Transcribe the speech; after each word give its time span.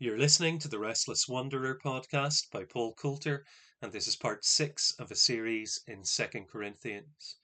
You're 0.00 0.16
listening 0.16 0.60
to 0.60 0.68
the 0.68 0.78
Restless 0.78 1.26
Wanderer 1.26 1.76
podcast 1.84 2.52
by 2.52 2.62
Paul 2.62 2.94
Coulter, 2.94 3.44
and 3.82 3.92
this 3.92 4.06
is 4.06 4.14
part 4.14 4.44
six 4.44 4.92
of 4.92 5.10
a 5.10 5.16
series 5.16 5.80
in 5.88 6.04
Second 6.04 6.46
Corinthians. 6.46 7.38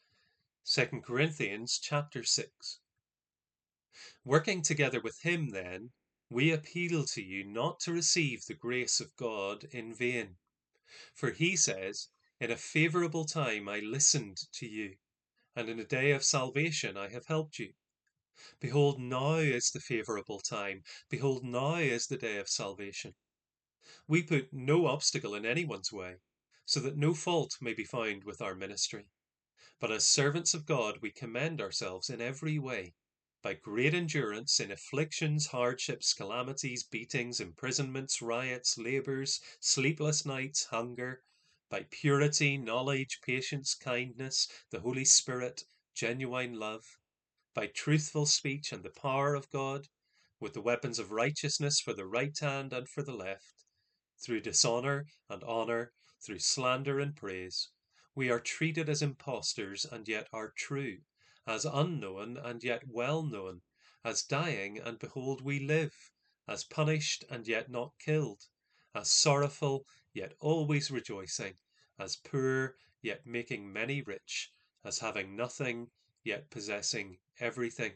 Second 0.63 1.03
Corinthians 1.03 1.81
chapter 1.83 2.23
6. 2.23 2.79
Working 4.25 4.63
together 4.63 5.01
with 5.01 5.19
him, 5.23 5.51
then, 5.51 5.91
we 6.31 6.53
appeal 6.53 7.05
to 7.07 7.23
you 7.25 7.43
not 7.43 7.81
to 7.81 7.93
receive 7.93 8.45
the 8.45 8.55
grace 8.55 9.01
of 9.01 9.17
God 9.17 9.65
in 9.73 9.93
vain. 9.93 10.37
For 11.13 11.33
he 11.33 11.57
says, 11.57 12.09
In 12.39 12.53
a 12.53 12.57
favorable 12.57 13.25
time 13.25 13.69
I 13.69 13.81
listened 13.81 14.39
to 14.53 14.67
you, 14.69 14.99
and 15.57 15.69
in 15.69 15.81
a 15.81 15.85
day 15.85 16.13
of 16.13 16.23
salvation 16.23 16.97
I 16.97 17.09
have 17.09 17.27
helped 17.27 17.59
you. 17.59 17.75
Behold, 18.59 18.99
now 18.99 19.37
is 19.37 19.71
the 19.71 19.79
favorable 19.79 20.41
time. 20.41 20.83
Behold, 21.09 21.45
now 21.45 21.77
is 21.77 22.09
the 22.09 22.17
day 22.17 22.39
of 22.39 22.49
salvation. 22.49 23.15
We 24.09 24.25
put 24.25 24.53
no 24.53 24.87
obstacle 24.87 25.35
in 25.35 25.47
anyone's 25.47 25.93
way, 25.93 26.17
so 26.65 26.81
that 26.81 26.97
no 26.97 27.15
fault 27.15 27.57
may 27.61 27.75
be 27.75 27.85
found 27.85 28.25
with 28.25 28.43
our 28.43 28.55
ministry. 28.55 29.07
But 29.79 29.93
as 29.93 30.07
servants 30.07 30.53
of 30.53 30.67
God, 30.67 30.99
we 31.01 31.13
commend 31.13 31.61
ourselves 31.61 32.11
in 32.11 32.21
every 32.21 32.59
way, 32.59 32.95
by 33.41 33.55
great 33.55 33.95
endurance 33.95 34.59
in 34.59 34.73
afflictions, 34.73 35.47
hardships, 35.47 36.13
calamities, 36.13 36.83
beatings, 36.83 37.39
imprisonments, 37.39 38.21
riots, 38.21 38.77
labors, 38.77 39.41
sleepless 39.61 40.27
nights, 40.27 40.65
hunger, 40.65 41.23
by 41.69 41.87
purity, 41.91 42.57
knowledge, 42.57 43.21
patience, 43.23 43.75
kindness, 43.75 44.49
the 44.71 44.81
Holy 44.81 45.05
Spirit, 45.05 45.65
genuine 45.95 46.59
love 46.59 46.99
by 47.55 47.69
truthful 47.69 48.27
speech 48.27 48.73
and 48.73 48.83
the 48.83 48.91
power 48.91 49.35
of 49.35 49.49
God, 49.51 49.87
with 50.41 50.55
the 50.55 50.61
weapons 50.61 50.99
of 50.99 51.13
righteousness 51.13 51.81
for 51.81 51.95
the 51.95 52.07
right 52.07 52.37
hand 52.41 52.73
and 52.73 52.89
for 52.89 53.03
the 53.03 53.15
left, 53.15 53.65
through 54.19 54.41
dishonor 54.41 55.07
and 55.29 55.45
honor, 55.45 55.93
through 56.21 56.41
slander 56.41 56.99
and 56.99 57.15
praise. 57.15 57.71
We 58.15 58.29
are 58.29 58.41
treated 58.41 58.89
as 58.89 59.03
impostors 59.03 59.85
and 59.85 60.09
yet 60.09 60.29
are 60.33 60.53
true, 60.57 60.99
as 61.47 61.65
unknown 61.65 62.37
and 62.37 62.63
yet 62.63 62.83
well 62.89 63.23
known, 63.23 63.63
as 64.05 64.25
dying 64.25 64.79
and 64.79 64.99
behold 64.99 65.41
we 65.41 65.61
live, 65.61 65.95
as 66.49 66.65
punished 66.65 67.25
and 67.31 67.47
yet 67.47 67.71
not 67.71 67.93
killed, 67.99 68.43
as 68.95 69.11
sorrowful 69.11 69.87
yet 70.13 70.35
always 70.41 70.91
rejoicing, 70.91 71.55
as 71.99 72.17
poor 72.17 72.77
yet 73.01 73.27
making 73.27 73.73
many 73.73 74.03
rich, 74.03 74.53
as 74.85 74.99
having 74.99 75.37
nothing 75.37 75.91
yet 76.25 76.51
possessing 76.51 77.19
everything. 77.39 77.93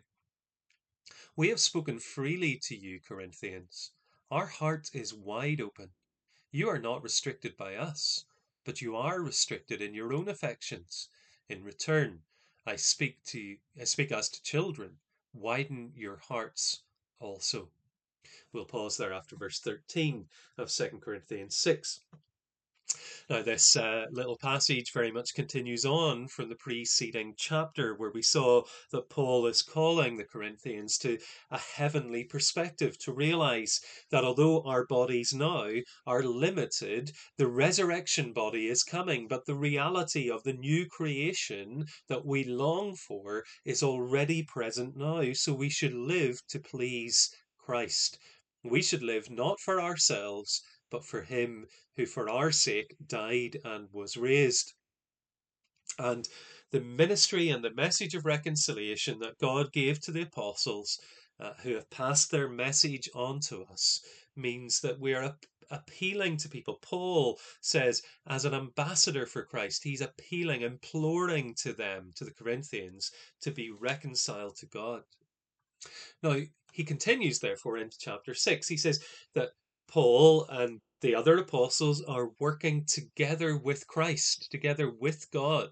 We 1.34 1.48
have 1.48 1.60
spoken 1.60 1.98
freely 1.98 2.56
to 2.64 2.76
you, 2.76 3.00
Corinthians. 3.00 3.92
Our 4.30 4.46
heart 4.46 4.90
is 4.92 5.14
wide 5.14 5.60
open. 5.60 5.90
You 6.50 6.68
are 6.68 6.78
not 6.78 7.02
restricted 7.02 7.56
by 7.56 7.76
us, 7.76 8.24
but 8.64 8.82
you 8.82 8.94
are 8.96 9.22
restricted 9.22 9.80
in 9.80 9.94
your 9.94 10.12
own 10.12 10.28
affections. 10.28 11.08
In 11.48 11.64
return, 11.64 12.20
I 12.66 12.76
speak 12.76 13.24
to 13.26 13.40
you, 13.40 13.58
I 13.80 13.84
speak 13.84 14.12
as 14.12 14.28
to 14.30 14.42
children. 14.42 14.98
Widen 15.32 15.92
your 15.94 16.18
hearts 16.18 16.82
also. 17.20 17.70
We'll 18.52 18.66
pause 18.66 18.96
there 18.96 19.12
after 19.12 19.36
verse 19.36 19.60
13 19.60 20.28
of 20.58 20.70
2 20.70 21.00
Corinthians 21.00 21.56
6. 21.56 22.00
Now, 23.28 23.42
this 23.42 23.77
uh, 23.77 24.06
little 24.11 24.39
passage 24.39 24.92
very 24.94 25.12
much 25.12 25.34
continues 25.34 25.84
on 25.84 26.28
from 26.28 26.48
the 26.48 26.55
preceding 26.55 27.34
chapter, 27.36 27.94
where 27.94 28.11
we 28.11 28.22
saw 28.22 28.62
that 28.91 29.11
Paul 29.11 29.47
is 29.47 29.61
calling 29.61 30.17
the 30.17 30.25
Corinthians 30.25 30.97
to 30.98 31.19
a 31.50 31.59
heavenly 31.59 32.25
perspective, 32.25 32.97
to 33.00 33.12
realize 33.12 33.81
that 34.11 34.25
although 34.25 34.62
our 34.62 34.86
bodies 34.86 35.34
now 35.34 35.69
are 36.06 36.22
limited, 36.22 37.12
the 37.36 37.47
resurrection 37.47 38.33
body 38.33 38.69
is 38.69 38.83
coming, 38.83 39.28
but 39.28 39.44
the 39.44 39.55
reality 39.55 40.31
of 40.31 40.42
the 40.44 40.55
new 40.55 40.86
creation 40.86 41.84
that 42.09 42.25
we 42.25 42.44
long 42.44 42.97
for 42.97 43.44
is 43.66 43.82
already 43.82 44.43
present 44.43 44.97
now. 44.97 45.34
So 45.34 45.53
we 45.53 45.69
should 45.69 45.93
live 45.93 46.41
to 46.48 46.59
please 46.59 47.28
Christ. 47.59 48.19
We 48.65 48.82
should 48.82 49.03
live 49.03 49.31
not 49.31 49.60
for 49.60 49.81
ourselves, 49.81 50.62
but 50.91 51.04
for 51.04 51.22
him 51.22 51.66
who 51.97 52.06
for 52.06 52.31
our 52.31 52.50
sake 52.50 52.97
died 53.06 53.59
and 53.65 53.88
was 53.93 54.16
raised. 54.16 54.75
And 55.99 56.28
the 56.71 56.81
ministry 56.81 57.49
and 57.49 57.65
the 57.65 57.75
message 57.75 58.15
of 58.15 58.25
reconciliation 58.25 59.19
that 59.21 59.38
God 59.38 59.72
gave 59.72 60.00
to 60.00 60.12
the 60.12 60.22
apostles 60.22 61.00
uh, 61.41 61.54
who 61.62 61.75
have 61.75 61.91
passed 61.91 62.31
their 62.31 62.48
message 62.48 63.09
on 63.15 63.41
to 63.41 63.65
us 63.65 64.03
means 64.37 64.81
that 64.81 64.98
we 64.98 65.15
are 65.15 65.25
ap- 65.25 65.47
appealing 65.71 66.37
to 66.38 66.48
people. 66.48 66.78
Paul 66.82 67.38
says, 67.60 68.03
as 68.27 68.44
an 68.44 68.54
ambassador 68.54 69.27
for 69.27 69.44
Christ, 69.44 69.84
he's 69.84 70.00
appealing, 70.00 70.62
imploring 70.62 71.54
to 71.62 71.72
them, 71.72 72.12
to 72.16 72.25
the 72.25 72.32
Corinthians, 72.32 73.10
to 73.43 73.50
be 73.50 73.71
reconciled 73.71 74.56
to 74.56 74.66
God. 74.66 75.03
Now, 76.22 76.37
he 76.72 76.84
continues, 76.84 77.38
therefore, 77.38 77.78
into 77.78 77.98
chapter 77.98 78.34
6. 78.34 78.69
He 78.69 78.77
says 78.77 79.03
that 79.34 79.50
Paul 79.88 80.47
and 80.49 80.81
the 81.00 81.15
other 81.15 81.38
apostles 81.38 82.03
are 82.03 82.31
working 82.38 82.84
together 82.84 83.56
with 83.56 83.87
Christ, 83.87 84.50
together 84.50 84.91
with 84.91 85.31
God. 85.31 85.71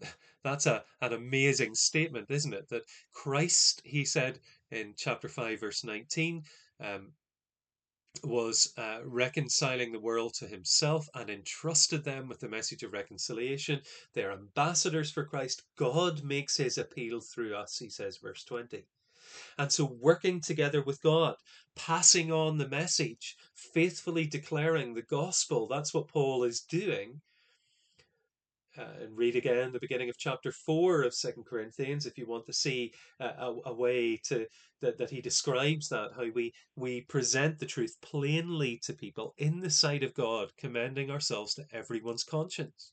That's 0.44 0.66
a, 0.66 0.84
an 1.00 1.12
amazing 1.12 1.74
statement, 1.74 2.30
isn't 2.30 2.52
it? 2.52 2.68
That 2.68 2.82
Christ, 3.12 3.80
he 3.84 4.04
said 4.04 4.40
in 4.70 4.94
chapter 4.96 5.28
5, 5.28 5.60
verse 5.60 5.84
19, 5.84 6.44
um, 6.80 7.12
was 8.22 8.74
uh, 8.76 9.00
reconciling 9.04 9.90
the 9.90 9.98
world 9.98 10.34
to 10.34 10.46
himself 10.46 11.08
and 11.14 11.30
entrusted 11.30 12.04
them 12.04 12.28
with 12.28 12.40
the 12.40 12.48
message 12.48 12.82
of 12.82 12.92
reconciliation. 12.92 13.80
They're 14.12 14.32
ambassadors 14.32 15.10
for 15.10 15.24
Christ. 15.24 15.62
God 15.76 16.22
makes 16.22 16.56
his 16.56 16.76
appeal 16.76 17.20
through 17.20 17.54
us, 17.54 17.78
he 17.78 17.88
says, 17.88 18.18
verse 18.18 18.44
20. 18.44 18.84
And 19.58 19.70
so, 19.70 19.84
working 19.84 20.40
together 20.40 20.82
with 20.82 21.02
God, 21.02 21.36
passing 21.76 22.32
on 22.32 22.58
the 22.58 22.68
message, 22.68 23.36
faithfully 23.54 24.26
declaring 24.26 24.94
the 24.94 25.02
gospel, 25.02 25.66
that's 25.66 25.94
what 25.94 26.08
Paul 26.08 26.44
is 26.44 26.60
doing. 26.60 27.20
Uh, 28.78 29.02
and 29.02 29.16
read 29.16 29.36
again 29.36 29.70
the 29.70 29.78
beginning 29.80 30.08
of 30.08 30.16
chapter 30.16 30.50
4 30.50 31.02
of 31.02 31.12
Second 31.12 31.44
Corinthians 31.44 32.06
if 32.06 32.16
you 32.16 32.26
want 32.26 32.46
to 32.46 32.54
see 32.54 32.90
uh, 33.20 33.32
a, 33.36 33.54
a, 33.66 33.74
way 33.74 34.16
to 34.24 34.46
that, 34.80 34.96
that 34.96 35.10
he 35.10 35.20
describes 35.20 35.90
that 35.90 36.12
how 36.16 36.24
we 36.34 36.54
we 36.74 37.02
present 37.02 37.58
the 37.58 37.66
truth 37.66 37.94
plainly 38.00 38.80
to 38.84 38.94
people 38.94 39.34
in 39.36 39.60
the 39.60 39.68
sight 39.68 40.02
of 40.02 40.14
God 40.14 40.52
commending 40.56 41.10
ourselves 41.10 41.52
to 41.54 41.66
everyone's 41.70 42.24
conscience 42.24 42.92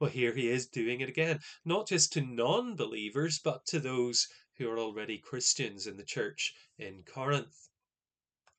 well 0.00 0.10
here 0.10 0.34
he 0.34 0.48
is 0.48 0.66
doing 0.66 1.00
it 1.00 1.08
again 1.08 1.38
not 1.64 1.86
just 1.86 2.12
to 2.14 2.20
non-believers 2.20 3.38
but 3.38 3.64
to 3.66 3.78
those 3.78 4.26
who 4.56 4.70
are 4.70 4.78
already 4.78 5.18
Christians 5.18 5.86
in 5.86 5.96
the 5.96 6.04
church 6.04 6.54
in 6.78 7.02
Corinth. 7.02 7.68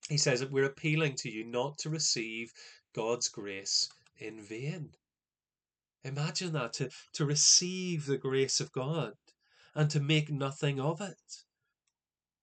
He 0.09 0.17
says 0.17 0.39
that 0.39 0.51
we're 0.51 0.65
appealing 0.65 1.15
to 1.15 1.29
you 1.31 1.43
not 1.45 1.77
to 1.79 1.89
receive 1.89 2.53
God's 2.93 3.29
grace 3.29 3.89
in 4.17 4.41
vain. 4.41 4.95
Imagine 6.03 6.53
that 6.53 6.73
to, 6.73 6.89
to 7.13 7.25
receive 7.25 8.05
the 8.05 8.17
grace 8.17 8.59
of 8.59 8.71
God 8.71 9.13
and 9.73 9.89
to 9.89 9.99
make 9.99 10.29
nothing 10.29 10.79
of 10.79 11.01
it. 11.01 11.43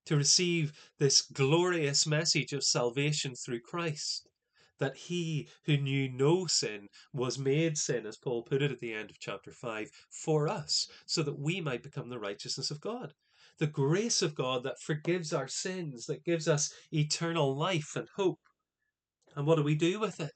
To 0.07 0.17
receive 0.17 0.73
this 0.99 1.23
glorious 1.23 2.07
message 2.07 2.53
of 2.53 2.65
salvation 2.65 3.37
through 3.37 3.61
Christ 3.61 4.29
that 4.79 4.97
he 4.97 5.49
who 5.65 5.77
knew 5.77 6.09
no 6.09 6.47
sin 6.47 6.89
was 7.13 7.39
made 7.39 7.79
sin, 7.79 8.05
as 8.05 8.17
Paul 8.17 8.43
put 8.43 8.63
it 8.63 8.73
at 8.73 8.81
the 8.81 8.93
end 8.93 9.11
of 9.11 9.21
chapter 9.21 9.53
5, 9.53 9.91
for 10.11 10.49
us, 10.49 10.89
so 11.07 11.23
that 11.23 11.39
we 11.39 11.61
might 11.61 11.85
become 11.85 12.09
the 12.09 12.19
righteousness 12.19 12.73
of 12.73 12.81
God 12.81 13.15
the 13.59 13.67
grace 13.67 14.23
of 14.23 14.35
God 14.35 14.65
that 14.65 14.81
forgives 14.81 15.33
our 15.33 15.49
sins, 15.49 16.07
that 16.07 16.25
gives 16.25 16.49
us 16.49 16.73
eternal 16.93 17.57
life 17.57 17.97
and 17.97 18.09
hope. 18.17 18.41
And 19.37 19.47
what 19.47 19.57
do 19.57 19.63
we 19.63 19.75
do 19.75 20.01
with 20.01 20.21
it? 20.21 20.33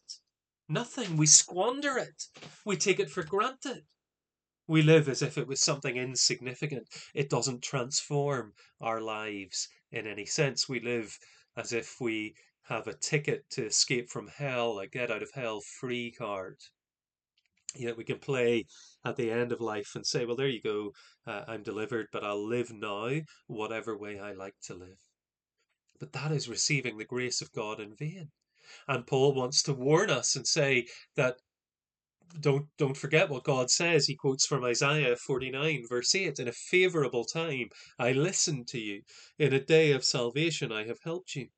Nothing. 0.68 1.16
We 1.16 1.26
squander 1.26 1.96
it. 1.98 2.24
We 2.64 2.76
take 2.76 3.00
it 3.00 3.10
for 3.10 3.22
granted. 3.22 3.84
We 4.68 4.82
live 4.82 5.08
as 5.08 5.22
if 5.22 5.38
it 5.38 5.46
was 5.46 5.60
something 5.60 5.96
insignificant. 5.96 6.88
It 7.14 7.30
doesn't 7.30 7.62
transform 7.62 8.52
our 8.80 9.00
lives 9.00 9.68
in 9.92 10.06
any 10.06 10.26
sense. 10.26 10.68
We 10.68 10.80
live 10.80 11.16
as 11.56 11.72
if 11.72 12.00
we 12.00 12.34
have 12.64 12.88
a 12.88 12.94
ticket 12.94 13.48
to 13.50 13.66
escape 13.66 14.10
from 14.10 14.26
hell, 14.26 14.80
a 14.80 14.86
get 14.88 15.10
out 15.10 15.22
of 15.22 15.30
hell 15.32 15.60
free 15.60 16.10
card 16.10 16.56
you 17.74 17.86
know, 17.88 17.94
we 17.94 18.04
can 18.04 18.18
play 18.18 18.64
at 19.04 19.16
the 19.16 19.30
end 19.30 19.52
of 19.52 19.60
life 19.60 19.92
and 19.94 20.06
say, 20.06 20.24
well, 20.24 20.36
there 20.36 20.48
you 20.48 20.62
go, 20.62 20.92
uh, 21.26 21.44
I'm 21.48 21.62
delivered, 21.62 22.06
but 22.12 22.24
I'll 22.24 22.46
live 22.46 22.72
now 22.72 23.10
whatever 23.46 23.96
way 23.96 24.18
I 24.18 24.32
like 24.32 24.54
to 24.64 24.74
live. 24.74 24.98
But 25.98 26.12
that 26.12 26.32
is 26.32 26.48
receiving 26.48 26.96
the 26.96 27.04
grace 27.04 27.40
of 27.40 27.52
God 27.52 27.80
in 27.80 27.94
vain. 27.96 28.30
And 28.88 29.06
Paul 29.06 29.34
wants 29.34 29.62
to 29.64 29.72
warn 29.72 30.10
us 30.10 30.36
and 30.36 30.46
say 30.46 30.86
that 31.16 31.36
don't 32.40 32.66
don't 32.76 32.96
forget 32.96 33.30
what 33.30 33.44
God 33.44 33.70
says. 33.70 34.06
He 34.06 34.16
quotes 34.16 34.46
from 34.46 34.64
Isaiah 34.64 35.16
49, 35.16 35.84
verse 35.88 36.14
8 36.14 36.38
In 36.40 36.48
a 36.48 36.52
favorable 36.52 37.24
time 37.24 37.68
I 37.98 38.12
listened 38.12 38.66
to 38.68 38.78
you. 38.78 39.02
In 39.38 39.52
a 39.52 39.64
day 39.64 39.92
of 39.92 40.04
salvation 40.04 40.72
I 40.72 40.86
have 40.86 40.98
helped 41.04 41.36
you. 41.36 41.48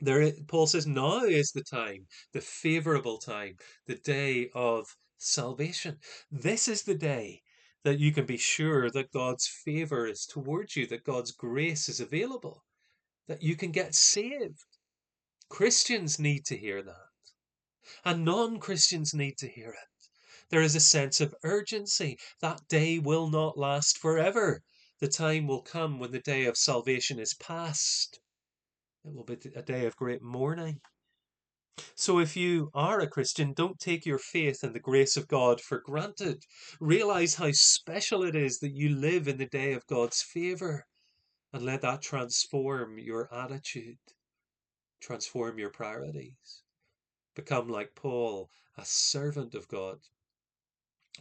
There, 0.00 0.30
Paul 0.48 0.66
says, 0.66 0.86
now 0.86 1.24
is 1.24 1.52
the 1.52 1.62
time, 1.62 2.06
the 2.32 2.40
favorable 2.40 3.16
time, 3.18 3.56
the 3.86 3.94
day 3.94 4.50
of 4.54 4.86
salvation. 5.18 5.98
This 6.30 6.68
is 6.68 6.82
the 6.82 6.94
day 6.94 7.42
that 7.84 7.98
you 7.98 8.12
can 8.12 8.26
be 8.26 8.36
sure 8.36 8.90
that 8.90 9.12
God's 9.12 9.46
favor 9.46 10.06
is 10.06 10.26
towards 10.26 10.76
you, 10.76 10.86
that 10.88 11.04
God's 11.04 11.30
grace 11.30 11.88
is 11.88 12.00
available, 12.00 12.64
that 13.28 13.42
you 13.42 13.56
can 13.56 13.70
get 13.70 13.94
saved. 13.94 14.64
Christians 15.48 16.18
need 16.18 16.44
to 16.46 16.56
hear 16.56 16.82
that, 16.82 17.12
and 18.04 18.24
non 18.24 18.58
Christians 18.58 19.14
need 19.14 19.38
to 19.38 19.48
hear 19.48 19.70
it. 19.70 20.08
There 20.48 20.62
is 20.62 20.74
a 20.74 20.80
sense 20.80 21.20
of 21.20 21.34
urgency. 21.42 22.18
That 22.40 22.66
day 22.68 22.98
will 22.98 23.28
not 23.28 23.58
last 23.58 23.98
forever. 23.98 24.62
The 24.98 25.08
time 25.08 25.46
will 25.46 25.62
come 25.62 25.98
when 25.98 26.12
the 26.12 26.20
day 26.20 26.46
of 26.46 26.56
salvation 26.56 27.18
is 27.18 27.34
past. 27.34 28.20
It 29.04 29.14
will 29.14 29.24
be 29.24 29.38
a 29.54 29.62
day 29.62 29.86
of 29.86 29.96
great 29.96 30.22
mourning. 30.22 30.80
So, 31.94 32.18
if 32.18 32.36
you 32.36 32.70
are 32.72 33.00
a 33.00 33.06
Christian, 33.06 33.52
don't 33.52 33.78
take 33.78 34.06
your 34.06 34.18
faith 34.18 34.62
and 34.62 34.74
the 34.74 34.80
grace 34.80 35.16
of 35.16 35.28
God 35.28 35.60
for 35.60 35.78
granted. 35.78 36.42
Realize 36.80 37.34
how 37.34 37.50
special 37.52 38.22
it 38.22 38.34
is 38.34 38.60
that 38.60 38.74
you 38.74 38.88
live 38.88 39.28
in 39.28 39.36
the 39.36 39.46
day 39.46 39.74
of 39.74 39.86
God's 39.86 40.22
favor 40.22 40.86
and 41.52 41.64
let 41.64 41.82
that 41.82 42.00
transform 42.00 42.98
your 42.98 43.32
attitude, 43.32 43.98
transform 45.00 45.58
your 45.58 45.70
priorities. 45.70 46.62
Become 47.34 47.68
like 47.68 47.94
Paul, 47.94 48.48
a 48.78 48.84
servant 48.86 49.54
of 49.54 49.68
God. 49.68 49.98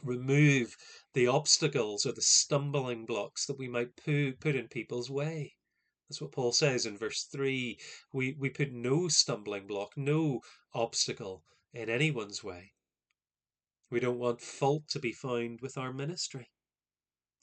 Remove 0.04 0.78
the 1.13 1.28
obstacles 1.28 2.06
or 2.06 2.13
the 2.13 2.22
stumbling 2.22 3.06
blocks 3.06 3.46
that 3.46 3.58
we 3.58 3.68
might 3.68 3.96
put 3.98 4.56
in 4.56 4.69
people's 4.69 5.10
way. 5.10 5.55
That's 6.07 6.22
what 6.22 6.31
Paul 6.31 6.52
says 6.52 6.86
in 6.86 6.98
verse 6.98 7.24
3. 7.24 7.80
We, 8.13 8.34
we 8.34 8.50
put 8.50 8.72
no 8.72 9.07
stumbling 9.07 9.66
block, 9.66 9.98
no 9.98 10.42
obstacle 10.74 11.44
in 11.74 11.90
anyone's 11.90 12.44
way. 12.44 12.74
We 13.90 14.00
don't 14.00 14.19
want 14.19 14.42
fault 14.42 14.88
to 14.90 15.00
be 15.00 15.12
found 15.12 15.62
with 15.62 15.78
our 15.78 15.94
ministry. 15.94 16.52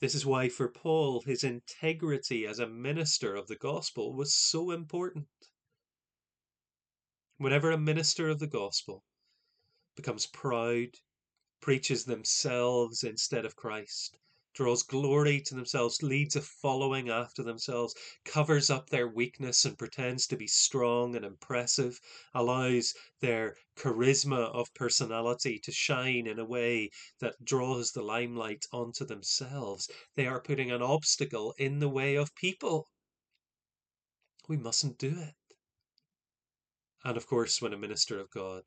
This 0.01 0.15
is 0.15 0.27
why, 0.27 0.49
for 0.49 0.69
Paul, 0.69 1.23
his 1.23 1.45
integrity 1.45 2.47
as 2.47 2.59
a 2.59 2.67
minister 2.67 3.35
of 3.35 3.47
the 3.47 3.57
gospel 3.57 4.13
was 4.13 4.35
so 4.35 4.71
important. 4.71 5.29
Whenever 7.39 7.71
a 7.71 7.79
minister 7.79 8.29
of 8.29 8.39
the 8.39 8.47
gospel 8.47 9.05
becomes 9.97 10.27
proud, 10.27 10.89
preaches 11.61 12.05
themselves 12.05 13.05
instead 13.05 13.45
of 13.45 13.57
Christ, 13.57 14.19
draws 14.55 14.83
glory 14.83 15.41
to 15.41 15.55
themselves, 15.55 16.03
leads 16.03 16.37
a 16.37 16.43
following 16.43 17.09
after 17.09 17.43
themselves, 17.43 17.95
covers 18.25 18.71
up 18.71 18.91
their 18.91 19.09
weakness 19.09 19.65
and 19.65 19.79
pretends 19.79 20.27
to 20.27 20.37
be 20.37 20.47
strong 20.47 21.17
and 21.17 21.25
impressive, 21.25 21.99
allows 22.35 22.95
their 23.21 23.57
charisma 23.77 24.53
of 24.55 24.73
personality 24.75 25.59
to 25.59 25.73
shine 25.73 26.27
in 26.27 26.39
a 26.39 26.45
way 26.45 26.91
that 27.21 27.45
draws 27.45 27.93
the 27.93 28.03
limelight 28.03 28.67
onto 28.73 29.05
themselves. 29.05 29.89
They 30.15 30.27
are 30.27 30.41
putting 30.41 30.71
an 30.71 30.83
obstacle 30.83 31.55
in 31.59 31.79
the 31.79 31.89
way 31.89 32.17
of 32.17 32.35
people. 32.35 32.89
We 34.49 34.57
mustn't 34.57 34.99
do 34.99 35.19
it. 35.19 35.35
And 37.05 37.17
of 37.17 37.27
course, 37.27 37.61
when 37.61 37.73
a 37.73 37.79
minister 37.79 38.21
of 38.21 38.31
God 38.31 38.63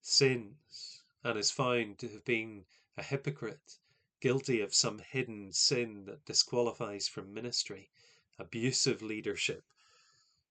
sins 0.00 1.02
and 1.22 1.38
is 1.38 1.50
found 1.50 1.98
to 1.98 2.08
have 2.08 2.24
been 2.24 2.64
a 2.96 3.02
hypocrite, 3.02 3.78
guilty 4.20 4.60
of 4.60 4.74
some 4.74 4.98
hidden 4.98 5.52
sin 5.52 6.04
that 6.06 6.24
disqualifies 6.24 7.08
from 7.08 7.34
ministry, 7.34 7.90
abusive 8.38 9.02
leadership, 9.02 9.64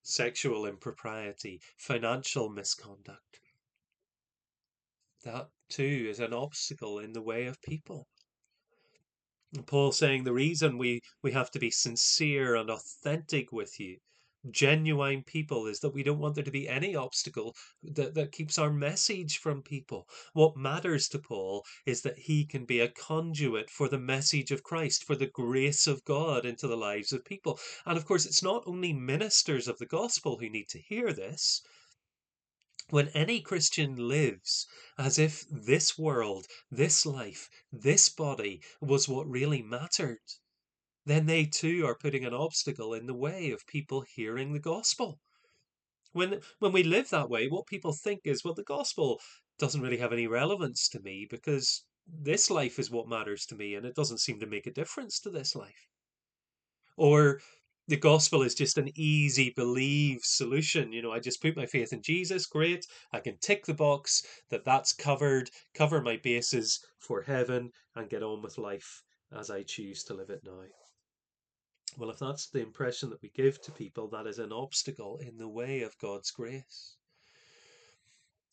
sexual 0.01 0.65
impropriety, 0.65 1.61
financial 1.77 2.49
misconduct. 2.49 3.39
That 5.23 5.49
too 5.69 6.07
is 6.09 6.19
an 6.19 6.33
obstacle 6.33 6.99
in 6.99 7.13
the 7.13 7.21
way 7.21 7.45
of 7.45 7.61
people. 7.61 8.07
Paul 9.65 9.91
saying 9.91 10.23
the 10.23 10.33
reason 10.33 10.77
we, 10.77 11.01
we 11.21 11.31
have 11.31 11.49
to 11.51 11.59
be 11.59 11.71
sincere 11.71 12.55
and 12.55 12.69
authentic 12.69 13.51
with 13.51 13.79
you 13.79 13.97
genuine 14.51 15.23
people 15.23 15.67
is 15.67 15.79
that 15.79 15.93
we 15.93 16.03
don't 16.03 16.19
want 16.19 16.35
there 16.35 16.43
to 16.43 16.51
be 16.51 16.67
any 16.67 16.95
obstacle 16.95 17.55
that, 17.83 18.13
that 18.13 18.31
keeps 18.31 18.57
our 18.57 18.71
message 18.71 19.39
from 19.39 19.61
people. 19.61 20.07
What 20.33 20.57
matters 20.57 21.07
to 21.09 21.19
Paul 21.19 21.63
is 21.85 22.01
that 22.01 22.19
he 22.19 22.45
can 22.45 22.65
be 22.65 22.79
a 22.79 22.89
conduit 22.89 23.69
for 23.69 23.89
the 23.89 23.99
message 23.99 24.51
of 24.51 24.63
Christ, 24.63 25.03
for 25.03 25.15
the 25.15 25.27
grace 25.27 25.87
of 25.87 26.05
God 26.05 26.45
into 26.45 26.67
the 26.67 26.77
lives 26.77 27.11
of 27.11 27.25
people. 27.25 27.59
And 27.85 27.97
of 27.97 28.05
course, 28.05 28.25
it's 28.25 28.43
not 28.43 28.63
only 28.65 28.93
ministers 28.93 29.67
of 29.67 29.77
the 29.77 29.85
gospel 29.85 30.37
who 30.37 30.49
need 30.49 30.69
to 30.69 30.79
hear 30.79 31.13
this. 31.13 31.61
When 32.89 33.07
any 33.09 33.41
Christian 33.41 33.95
lives 33.95 34.67
as 34.95 35.17
if 35.17 35.43
this 35.49 35.97
world, 35.97 36.45
this 36.69 37.03
life, 37.03 37.49
this 37.71 38.09
body 38.09 38.61
was 38.79 39.09
what 39.09 39.27
really 39.27 39.63
mattered, 39.63 40.19
then 41.05 41.25
they 41.25 41.45
too 41.45 41.85
are 41.85 41.95
putting 41.95 42.25
an 42.25 42.33
obstacle 42.33 42.93
in 42.93 43.05
the 43.05 43.13
way 43.13 43.51
of 43.51 43.67
people 43.67 44.01
hearing 44.01 44.53
the 44.53 44.59
gospel. 44.59 45.19
When, 46.13 46.39
when 46.59 46.71
we 46.71 46.83
live 46.83 47.09
that 47.09 47.29
way, 47.29 47.47
what 47.47 47.67
people 47.67 47.93
think 47.93 48.21
is, 48.23 48.43
well, 48.43 48.53
the 48.53 48.63
gospel 48.63 49.19
doesn't 49.59 49.81
really 49.81 49.97
have 49.97 50.13
any 50.13 50.27
relevance 50.27 50.87
to 50.89 50.99
me 51.01 51.27
because 51.29 51.83
this 52.07 52.49
life 52.49 52.79
is 52.79 52.89
what 52.89 53.07
matters 53.07 53.45
to 53.47 53.55
me 53.55 53.75
and 53.75 53.85
it 53.85 53.95
doesn't 53.95 54.19
seem 54.19 54.39
to 54.39 54.47
make 54.47 54.67
a 54.67 54.73
difference 54.73 55.19
to 55.19 55.29
this 55.29 55.55
life. 55.55 55.89
Or 56.97 57.41
the 57.87 57.97
gospel 57.97 58.41
is 58.41 58.55
just 58.55 58.77
an 58.77 58.89
easy 58.95 59.53
believe 59.55 60.21
solution. 60.23 60.91
You 60.91 61.01
know, 61.01 61.11
I 61.11 61.19
just 61.19 61.41
put 61.41 61.55
my 61.55 61.65
faith 61.65 61.93
in 61.93 62.01
Jesus, 62.01 62.47
great. 62.47 62.87
I 63.11 63.19
can 63.19 63.37
tick 63.39 63.65
the 63.65 63.73
box 63.73 64.23
that 64.49 64.65
that's 64.65 64.93
covered, 64.93 65.51
cover 65.73 66.01
my 66.01 66.17
bases 66.17 66.79
for 66.97 67.21
heaven, 67.21 67.71
and 67.95 68.09
get 68.09 68.23
on 68.23 68.41
with 68.41 68.57
life 68.57 69.03
as 69.37 69.51
I 69.51 69.63
choose 69.63 70.03
to 70.05 70.13
live 70.13 70.29
it 70.29 70.41
now. 70.43 70.63
Well, 71.97 72.09
if 72.09 72.19
that's 72.19 72.49
the 72.49 72.61
impression 72.61 73.09
that 73.11 73.21
we 73.21 73.29
give 73.29 73.61
to 73.61 73.71
people, 73.71 74.09
that 74.09 74.27
is 74.27 74.37
an 74.37 74.51
obstacle 74.51 75.17
in 75.19 75.37
the 75.37 75.47
way 75.47 75.81
of 75.81 75.97
God's 75.97 76.29
grace. 76.29 76.97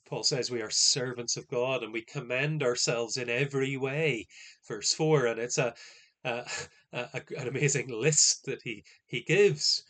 Paul 0.07 0.23
says 0.23 0.49
we 0.49 0.63
are 0.63 0.71
servants 0.71 1.37
of 1.37 1.49
God 1.49 1.83
and 1.83 1.93
we 1.93 2.03
commend 2.03 2.63
ourselves 2.63 3.17
in 3.17 3.29
every 3.29 3.77
way. 3.77 4.29
Verse 4.69 4.93
4, 4.93 5.27
and 5.27 5.41
it's 5.41 5.59
a, 5.59 5.75
a, 6.23 6.47
a 6.93 7.23
an 7.37 7.49
amazing 7.49 7.89
list 7.89 8.45
that 8.45 8.63
he, 8.63 8.85
he 9.07 9.23
gives. 9.23 9.83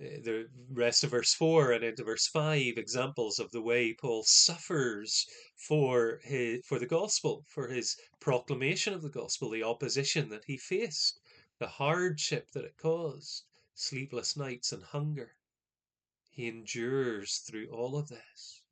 Uh, 0.00 0.22
the 0.22 0.48
rest 0.72 1.04
of 1.04 1.10
verse 1.10 1.34
4 1.34 1.72
and 1.72 1.84
into 1.84 2.04
verse 2.04 2.26
5 2.26 2.78
examples 2.78 3.38
of 3.38 3.50
the 3.50 3.60
way 3.60 3.92
Paul 3.92 4.22
suffers 4.22 5.26
for 5.56 6.20
his 6.22 6.64
for 6.64 6.78
the 6.78 6.86
gospel 6.86 7.44
for 7.48 7.68
his 7.68 7.96
proclamation 8.20 8.94
of 8.94 9.02
the 9.02 9.10
gospel 9.10 9.50
the 9.50 9.64
opposition 9.64 10.30
that 10.30 10.44
he 10.46 10.56
faced 10.56 11.19
the 11.60 11.68
hardship 11.68 12.50
that 12.52 12.64
it 12.64 12.74
caused, 12.78 13.44
sleepless 13.74 14.34
nights 14.34 14.72
and 14.72 14.82
hunger. 14.82 15.36
He 16.30 16.48
endures 16.48 17.36
through 17.46 17.68
all 17.68 17.98
of 17.98 18.08
this. 18.08 18.62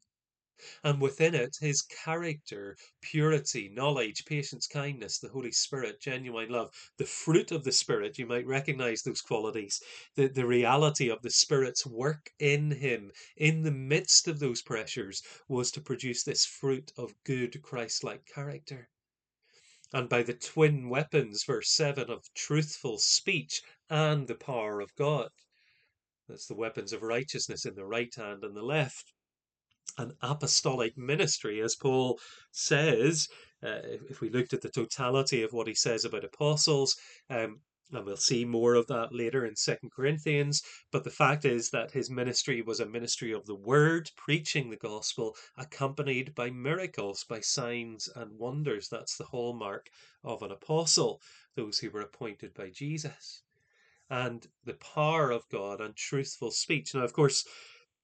And 0.82 0.98
within 0.98 1.34
it, 1.34 1.58
his 1.60 1.82
character, 1.82 2.78
purity, 3.02 3.68
knowledge, 3.68 4.24
patience, 4.24 4.66
kindness, 4.66 5.18
the 5.18 5.28
Holy 5.28 5.52
Spirit, 5.52 6.00
genuine 6.00 6.48
love, 6.48 6.74
the 6.96 7.04
fruit 7.04 7.52
of 7.52 7.62
the 7.62 7.72
Spirit, 7.72 8.18
you 8.18 8.24
might 8.24 8.46
recognize 8.46 9.02
those 9.02 9.20
qualities, 9.20 9.82
the, 10.14 10.28
the 10.28 10.46
reality 10.46 11.10
of 11.10 11.20
the 11.20 11.30
Spirit's 11.30 11.84
work 11.84 12.30
in 12.38 12.70
him, 12.70 13.12
in 13.36 13.64
the 13.64 13.70
midst 13.70 14.28
of 14.28 14.38
those 14.38 14.62
pressures, 14.62 15.22
was 15.46 15.70
to 15.72 15.82
produce 15.82 16.24
this 16.24 16.46
fruit 16.46 16.90
of 16.96 17.22
good 17.24 17.60
Christ 17.60 18.02
like 18.02 18.24
character 18.24 18.88
and 19.92 20.08
by 20.08 20.22
the 20.22 20.34
twin 20.34 20.88
weapons, 20.88 21.44
verse 21.44 21.70
7, 21.70 22.10
of 22.10 22.32
truthful 22.34 22.98
speech 22.98 23.62
and 23.88 24.26
the 24.26 24.34
power 24.34 24.80
of 24.80 24.94
God. 24.96 25.28
That's 26.28 26.46
the 26.46 26.54
weapons 26.54 26.92
of 26.92 27.02
righteousness 27.02 27.64
in 27.64 27.74
the 27.74 27.86
right 27.86 28.14
hand 28.14 28.44
and 28.44 28.54
the 28.54 28.62
left. 28.62 29.12
An 29.96 30.12
apostolic 30.20 30.96
ministry, 30.96 31.60
as 31.62 31.74
Paul 31.74 32.20
says, 32.52 33.28
uh, 33.62 33.80
if 34.08 34.20
we 34.20 34.28
looked 34.28 34.52
at 34.52 34.60
the 34.60 34.70
totality 34.70 35.42
of 35.42 35.52
what 35.52 35.66
he 35.66 35.74
says 35.74 36.04
about 36.04 36.24
apostles, 36.24 36.96
um, 37.30 37.60
and 37.90 38.04
we'll 38.04 38.18
see 38.18 38.44
more 38.44 38.74
of 38.74 38.86
that 38.88 39.14
later 39.14 39.46
in 39.46 39.56
Second 39.56 39.92
Corinthians. 39.92 40.62
But 40.92 41.04
the 41.04 41.10
fact 41.10 41.46
is 41.46 41.70
that 41.70 41.92
his 41.92 42.10
ministry 42.10 42.60
was 42.60 42.80
a 42.80 42.86
ministry 42.86 43.32
of 43.32 43.46
the 43.46 43.54
word, 43.54 44.10
preaching 44.14 44.68
the 44.68 44.76
gospel, 44.76 45.34
accompanied 45.56 46.34
by 46.34 46.50
miracles, 46.50 47.24
by 47.24 47.40
signs 47.40 48.06
and 48.14 48.38
wonders. 48.38 48.88
That's 48.90 49.16
the 49.16 49.24
hallmark 49.24 49.88
of 50.22 50.42
an 50.42 50.50
apostle, 50.50 51.22
those 51.56 51.78
who 51.78 51.90
were 51.90 52.02
appointed 52.02 52.52
by 52.52 52.68
Jesus. 52.68 53.42
And 54.10 54.46
the 54.64 54.74
power 54.74 55.30
of 55.30 55.48
God 55.48 55.80
and 55.80 55.96
truthful 55.96 56.50
speech. 56.50 56.94
Now, 56.94 57.04
of 57.04 57.14
course, 57.14 57.46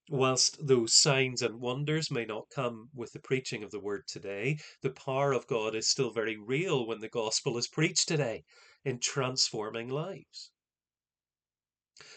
whilst 0.09 0.67
those 0.67 0.95
signs 0.95 1.43
and 1.43 1.61
wonders 1.61 2.11
may 2.11 2.25
not 2.25 2.49
come 2.49 2.89
with 2.95 3.13
the 3.13 3.21
preaching 3.21 3.63
of 3.63 3.71
the 3.71 3.81
word 3.81 4.05
today, 4.07 4.59
the 4.81 4.91
power 4.91 5.33
of 5.33 5.47
God 5.47 5.75
is 5.75 5.89
still 5.89 6.11
very 6.11 6.39
real 6.39 6.87
when 6.87 7.01
the 7.01 7.09
gospel 7.09 7.59
is 7.59 7.69
preached 7.69 8.09
today 8.09 8.45
in 8.85 8.99
transforming 8.99 9.89
lives. 9.89 10.51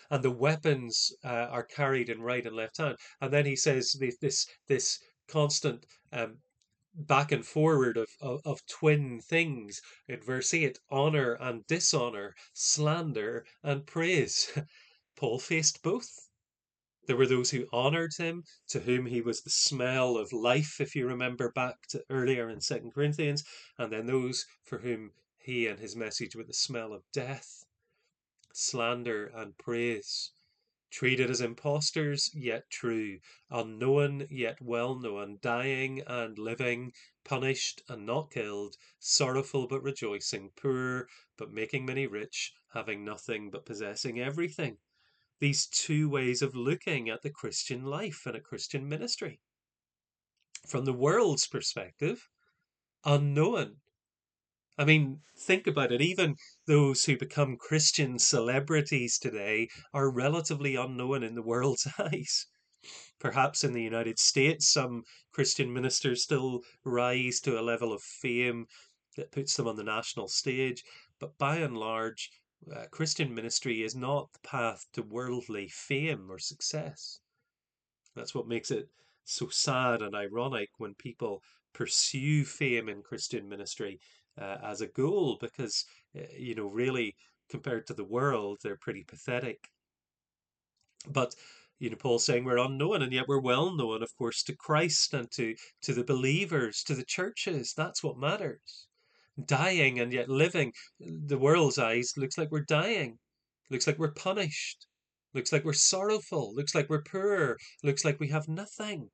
and 0.09 0.23
the 0.23 0.31
weapons 0.31 1.11
uh, 1.23 1.47
are 1.49 1.63
carried 1.63 2.09
in 2.09 2.21
right 2.21 2.45
and 2.45 2.55
left 2.55 2.77
hand. 2.77 2.97
And 3.21 3.31
then 3.33 3.45
he 3.45 3.55
says 3.55 3.93
this 4.21 4.47
this 4.67 4.99
constant 5.27 5.85
um, 6.11 6.37
back 6.93 7.31
and 7.31 7.45
forward 7.45 7.97
of, 7.97 8.09
of, 8.21 8.41
of, 8.45 8.65
twin 8.65 9.19
things 9.19 9.81
in 10.07 10.19
verse 10.21 10.53
8 10.53 10.79
honor 10.89 11.33
and 11.33 11.65
dishonor, 11.67 12.35
slander 12.53 13.45
and 13.63 13.85
praise. 13.85 14.51
Paul 15.15 15.39
faced 15.39 15.83
both. 15.83 16.09
There 17.05 17.17
were 17.17 17.27
those 17.27 17.51
who 17.51 17.67
honored 17.71 18.11
him, 18.17 18.43
to 18.69 18.79
whom 18.81 19.05
he 19.05 19.21
was 19.21 19.41
the 19.41 19.49
smell 19.49 20.17
of 20.17 20.33
life, 20.33 20.81
if 20.81 20.95
you 20.95 21.07
remember 21.07 21.51
back 21.51 21.75
to 21.89 22.03
earlier 22.09 22.49
in 22.49 22.59
Second 22.59 22.91
Corinthians, 22.93 23.43
and 23.77 23.91
then 23.91 24.07
those 24.07 24.45
for 24.63 24.79
whom 24.79 25.11
he 25.47 25.65
and 25.65 25.79
his 25.79 25.95
message 25.95 26.35
with 26.35 26.45
the 26.47 26.53
smell 26.53 26.91
of 26.91 27.09
death 27.11 27.63
slander, 28.59 29.27
and 29.35 29.55
praise. 29.59 30.31
Treated 30.89 31.29
as 31.29 31.41
impostors, 31.41 32.31
yet 32.33 32.71
true, 32.71 33.19
unknown, 33.51 34.25
yet 34.31 34.59
well 34.59 34.95
known, 34.95 35.37
dying 35.41 36.01
and 36.07 36.39
living, 36.39 36.91
punished 37.23 37.83
and 37.87 38.03
not 38.05 38.31
killed, 38.31 38.75
sorrowful 38.97 39.67
but 39.67 39.83
rejoicing, 39.83 40.49
poor 40.55 41.07
but 41.37 41.51
making 41.51 41.85
many 41.85 42.07
rich, 42.07 42.51
having 42.73 43.05
nothing 43.05 43.51
but 43.51 43.65
possessing 43.65 44.19
everything. 44.19 44.79
These 45.39 45.67
two 45.67 46.09
ways 46.09 46.41
of 46.41 46.55
looking 46.55 47.09
at 47.09 47.21
the 47.21 47.29
Christian 47.29 47.83
life 47.83 48.25
and 48.25 48.35
a 48.35 48.41
Christian 48.41 48.89
ministry. 48.89 49.39
From 50.65 50.85
the 50.85 50.93
world's 50.93 51.47
perspective, 51.47 52.27
unknown, 53.05 53.81
I 54.79 54.85
mean, 54.85 55.21
think 55.35 55.65
about 55.65 55.91
it. 55.91 56.01
Even 56.01 56.35
those 56.67 57.05
who 57.05 57.17
become 57.17 57.57
Christian 57.57 58.19
celebrities 58.19 59.17
today 59.17 59.69
are 59.91 60.09
relatively 60.11 60.75
unknown 60.75 61.23
in 61.23 61.33
the 61.33 61.41
world's 61.41 61.87
eyes. 61.99 62.45
Perhaps 63.19 63.63
in 63.63 63.73
the 63.73 63.81
United 63.81 64.19
States, 64.19 64.69
some 64.69 65.03
Christian 65.31 65.73
ministers 65.73 66.21
still 66.21 66.61
rise 66.83 67.39
to 67.41 67.59
a 67.59 67.61
level 67.61 67.91
of 67.91 68.03
fame 68.03 68.67
that 69.15 69.31
puts 69.31 69.55
them 69.55 69.67
on 69.67 69.77
the 69.77 69.83
national 69.83 70.27
stage. 70.27 70.83
But 71.19 71.39
by 71.39 71.57
and 71.57 71.75
large, 71.75 72.29
uh, 72.71 72.85
Christian 72.91 73.33
ministry 73.33 73.81
is 73.81 73.95
not 73.95 74.31
the 74.33 74.47
path 74.47 74.85
to 74.93 75.01
worldly 75.01 75.69
fame 75.69 76.29
or 76.29 76.37
success. 76.37 77.19
That's 78.15 78.35
what 78.35 78.47
makes 78.47 78.69
it 78.69 78.89
so 79.23 79.49
sad 79.49 80.03
and 80.03 80.15
ironic 80.15 80.69
when 80.77 80.93
people 80.93 81.41
pursue 81.73 82.45
fame 82.45 82.89
in 82.89 83.01
Christian 83.01 83.49
ministry 83.49 83.99
uh, 84.37 84.57
as 84.63 84.81
a 84.81 84.87
goal 84.87 85.37
because, 85.39 85.85
uh, 86.17 86.21
you 86.37 86.55
know, 86.55 86.67
really 86.67 87.15
compared 87.49 87.87
to 87.87 87.93
the 87.93 88.03
world, 88.03 88.59
they're 88.61 88.77
pretty 88.77 89.03
pathetic. 89.03 89.69
But 91.07 91.35
you 91.79 91.89
know, 91.91 91.95
Paul's 91.95 92.25
saying 92.25 92.43
we're 92.43 92.57
unknown, 92.57 93.03
and 93.03 93.13
yet 93.13 93.27
we're 93.27 93.39
well 93.39 93.71
known, 93.75 94.01
of 94.01 94.15
course, 94.17 94.41
to 94.43 94.55
Christ 94.55 95.13
and 95.13 95.29
to 95.31 95.55
to 95.83 95.93
the 95.93 96.03
believers, 96.03 96.83
to 96.83 96.95
the 96.95 97.05
churches. 97.05 97.73
That's 97.73 98.03
what 98.03 98.17
matters. 98.17 98.87
Dying 99.45 99.99
and 99.99 100.11
yet 100.11 100.29
living. 100.29 100.73
The 100.99 101.37
world's 101.37 101.77
eyes 101.77 102.13
looks 102.17 102.37
like 102.37 102.51
we're 102.51 102.61
dying. 102.61 103.19
Looks 103.69 103.85
like 103.85 103.99
we're 103.99 104.11
punished. 104.11 104.87
Looks 105.33 105.51
like 105.51 105.63
we're 105.65 105.73
sorrowful. 105.73 106.55
Looks 106.55 106.73
like 106.73 106.89
we're 106.89 107.03
poor. 107.03 107.57
Looks 107.83 108.03
like 108.03 108.19
we 108.19 108.29
have 108.29 108.47
nothing. 108.47 109.11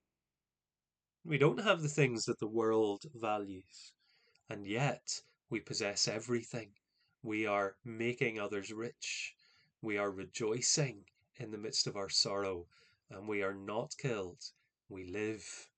We 1.26 1.38
don't 1.38 1.62
have 1.64 1.82
the 1.82 1.90
things 1.90 2.26
that 2.26 2.40
the 2.40 2.48
world 2.48 3.04
values. 3.14 3.92
And 4.50 4.68
yet 4.68 5.22
we 5.50 5.60
possess 5.60 6.08
everything. 6.08 6.72
We 7.22 7.46
are 7.46 7.76
making 7.86 8.40
others 8.40 8.72
rich. 8.72 9.36
We 9.82 9.98
are 9.98 10.12
rejoicing 10.12 11.06
in 11.38 11.52
the 11.52 11.58
midst 11.58 11.88
of 11.88 11.96
our 11.96 12.10
sorrow. 12.10 12.68
And 13.10 13.28
we 13.28 13.44
are 13.44 13.54
not 13.54 13.96
killed. 13.98 14.44
We 14.90 15.06
live. 15.06 15.70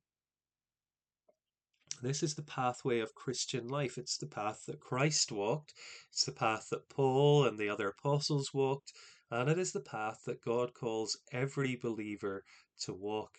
This 2.02 2.24
is 2.24 2.36
the 2.36 2.42
pathway 2.42 3.00
of 3.00 3.16
Christian 3.16 3.68
life. 3.68 3.98
It's 3.98 4.18
the 4.18 4.28
path 4.28 4.66
that 4.66 4.80
Christ 4.80 5.32
walked. 5.32 5.74
It's 6.12 6.26
the 6.26 6.32
path 6.32 6.70
that 6.72 6.90
Paul 6.90 7.46
and 7.46 7.58
the 7.58 7.70
other 7.70 7.90
apostles 7.90 8.54
walked. 8.54 8.94
And 9.32 9.50
it 9.50 9.58
is 9.58 9.72
the 9.72 9.82
path 9.82 10.24
that 10.26 10.44
God 10.44 10.74
calls 10.74 11.18
every 11.32 11.76
believer 11.76 12.44
to 12.82 12.94
walk. 12.94 13.38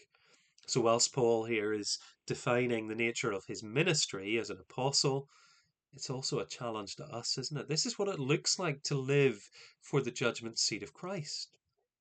So, 0.67 0.81
whilst 0.81 1.13
Paul 1.13 1.45
here 1.45 1.73
is 1.73 1.99
defining 2.27 2.89
the 2.89 2.95
nature 2.95 3.33
of 3.33 3.47
his 3.47 3.63
ministry 3.63 4.39
as 4.39 4.51
an 4.51 4.59
apostle, 4.59 5.29
it's 5.93 6.11
also 6.11 6.41
a 6.41 6.47
challenge 6.47 6.97
to 6.97 7.05
us, 7.05 7.39
isn't 7.39 7.57
it? 7.57 7.69
This 7.69 7.87
is 7.87 7.99
what 7.99 8.09
it 8.09 8.19
looks 8.19 8.59
like 8.59 8.83
to 8.85 8.97
live 8.97 9.49
for 9.81 10.03
the 10.03 10.11
judgment 10.11 10.59
seat 10.59 10.83
of 10.83 10.93
Christ. 10.93 11.57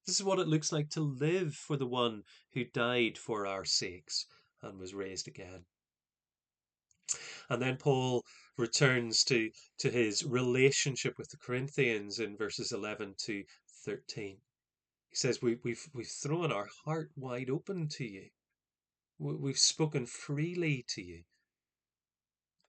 This 0.05 0.15
is 0.15 0.23
what 0.23 0.39
it 0.39 0.47
looks 0.47 0.71
like 0.71 0.89
to 0.91 1.01
live 1.01 1.55
for 1.55 1.77
the 1.77 1.87
one 1.87 2.23
who 2.53 2.65
died 2.65 3.17
for 3.17 3.47
our 3.47 3.63
sakes 3.63 4.25
and 4.61 4.77
was 4.77 4.93
raised 4.93 5.27
again. 5.27 5.65
And 7.49 7.61
then 7.61 7.77
Paul 7.77 8.23
returns 8.57 9.23
to, 9.25 9.51
to 9.79 9.89
his 9.89 10.25
relationship 10.25 11.17
with 11.17 11.29
the 11.29 11.37
Corinthians 11.37 12.19
in 12.19 12.35
verses 12.35 12.71
11 12.71 13.15
to 13.19 13.43
13. 13.85 14.37
He 15.09 15.15
says, 15.15 15.41
we, 15.41 15.57
We've, 15.63 15.87
we've 15.93 16.07
thrown 16.07 16.51
our 16.51 16.67
heart 16.83 17.11
wide 17.15 17.49
open 17.49 17.87
to 17.89 18.05
you. 18.05 18.29
We've 19.17 19.57
spoken 19.57 20.05
freely 20.05 20.85
to 20.89 21.01
you. 21.01 21.23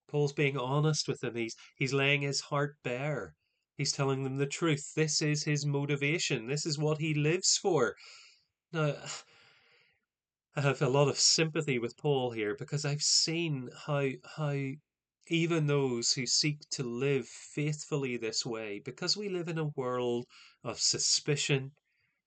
Paul's 0.08 0.32
being 0.32 0.56
honest 0.56 1.08
with 1.08 1.20
them. 1.20 1.34
He's, 1.34 1.56
he's 1.76 1.92
laying 1.92 2.22
his 2.22 2.40
heart 2.40 2.76
bare. 2.84 3.34
He's 3.76 3.92
telling 3.92 4.22
them 4.22 4.36
the 4.36 4.46
truth. 4.46 4.92
This 4.94 5.20
is 5.20 5.42
his 5.42 5.66
motivation. 5.66 6.46
This 6.46 6.64
is 6.64 6.78
what 6.78 6.98
he 6.98 7.14
lives 7.14 7.58
for. 7.60 7.94
Now, 8.72 8.94
I 10.54 10.60
have 10.60 10.80
a 10.80 10.88
lot 10.88 11.08
of 11.08 11.18
sympathy 11.18 11.78
with 11.78 11.98
Paul 11.98 12.30
here 12.30 12.56
because 12.58 12.84
I've 12.84 13.02
seen 13.02 13.68
how 13.86 14.08
how 14.36 14.56
even 15.28 15.66
those 15.66 16.12
who 16.12 16.24
seek 16.24 16.60
to 16.70 16.82
live 16.84 17.26
faithfully 17.26 18.16
this 18.16 18.46
way, 18.46 18.80
because 18.84 19.16
we 19.16 19.28
live 19.28 19.48
in 19.48 19.58
a 19.58 19.72
world 19.76 20.24
of 20.62 20.78
suspicion, 20.78 21.72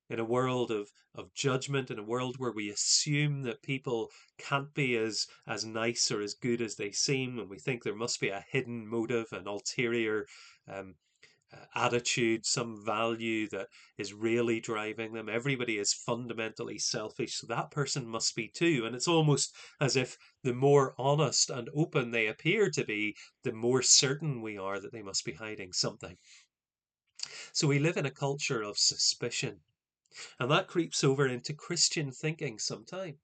in 0.09 0.19
a 0.19 0.25
world 0.25 0.71
of, 0.71 0.89
of 1.15 1.33
judgment, 1.33 1.91
in 1.91 1.99
a 1.99 2.03
world 2.03 2.35
where 2.37 2.51
we 2.51 2.69
assume 2.69 3.43
that 3.43 3.61
people 3.61 4.09
can't 4.37 4.73
be 4.73 4.97
as, 4.97 5.27
as 5.47 5.63
nice 5.65 6.11
or 6.11 6.21
as 6.21 6.33
good 6.33 6.61
as 6.61 6.75
they 6.75 6.91
seem, 6.91 7.39
and 7.39 7.49
we 7.49 7.59
think 7.59 7.83
there 7.83 7.95
must 7.95 8.19
be 8.19 8.29
a 8.29 8.45
hidden 8.51 8.87
motive, 8.87 9.27
an 9.31 9.47
ulterior 9.47 10.25
um, 10.67 10.95
uh, 11.51 11.65
attitude, 11.73 12.45
some 12.45 12.83
value 12.85 13.47
that 13.49 13.67
is 13.97 14.13
really 14.13 14.59
driving 14.59 15.13
them. 15.13 15.27
Everybody 15.27 15.77
is 15.77 15.93
fundamentally 15.93 16.77
selfish, 16.77 17.35
so 17.35 17.47
that 17.47 17.71
person 17.71 18.07
must 18.07 18.35
be 18.35 18.47
too. 18.47 18.83
And 18.85 18.95
it's 18.95 19.07
almost 19.07 19.55
as 19.81 19.95
if 19.95 20.17
the 20.43 20.53
more 20.53 20.93
honest 20.97 21.49
and 21.49 21.69
open 21.75 22.11
they 22.11 22.27
appear 22.27 22.69
to 22.71 22.83
be, 22.83 23.15
the 23.43 23.53
more 23.53 23.81
certain 23.81 24.41
we 24.41 24.57
are 24.57 24.79
that 24.79 24.91
they 24.91 25.01
must 25.01 25.25
be 25.25 25.33
hiding 25.33 25.73
something. 25.73 26.17
So 27.51 27.67
we 27.67 27.79
live 27.79 27.97
in 27.97 28.05
a 28.05 28.11
culture 28.11 28.61
of 28.61 28.77
suspicion. 28.77 29.59
And 30.39 30.49
that 30.49 30.67
creeps 30.67 31.03
over 31.03 31.27
into 31.27 31.53
Christian 31.53 32.11
thinking 32.11 32.59
sometimes. 32.59 33.19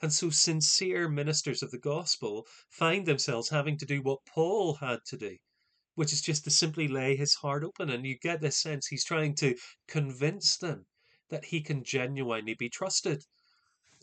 And 0.00 0.12
so 0.12 0.30
sincere 0.30 1.08
ministers 1.08 1.62
of 1.62 1.70
the 1.70 1.78
gospel 1.78 2.46
find 2.70 3.06
themselves 3.06 3.50
having 3.50 3.76
to 3.78 3.86
do 3.86 4.02
what 4.02 4.24
Paul 4.26 4.74
had 4.74 5.00
to 5.06 5.16
do, 5.16 5.36
which 5.94 6.12
is 6.12 6.22
just 6.22 6.44
to 6.44 6.50
simply 6.50 6.88
lay 6.88 7.16
his 7.16 7.34
heart 7.34 7.62
open. 7.62 7.90
And 7.90 8.06
you 8.06 8.18
get 8.18 8.40
this 8.40 8.56
sense 8.56 8.86
he's 8.86 9.04
trying 9.04 9.34
to 9.36 9.56
convince 9.86 10.56
them 10.56 10.86
that 11.30 11.44
he 11.44 11.60
can 11.60 11.84
genuinely 11.84 12.54
be 12.54 12.68
trusted. 12.68 13.24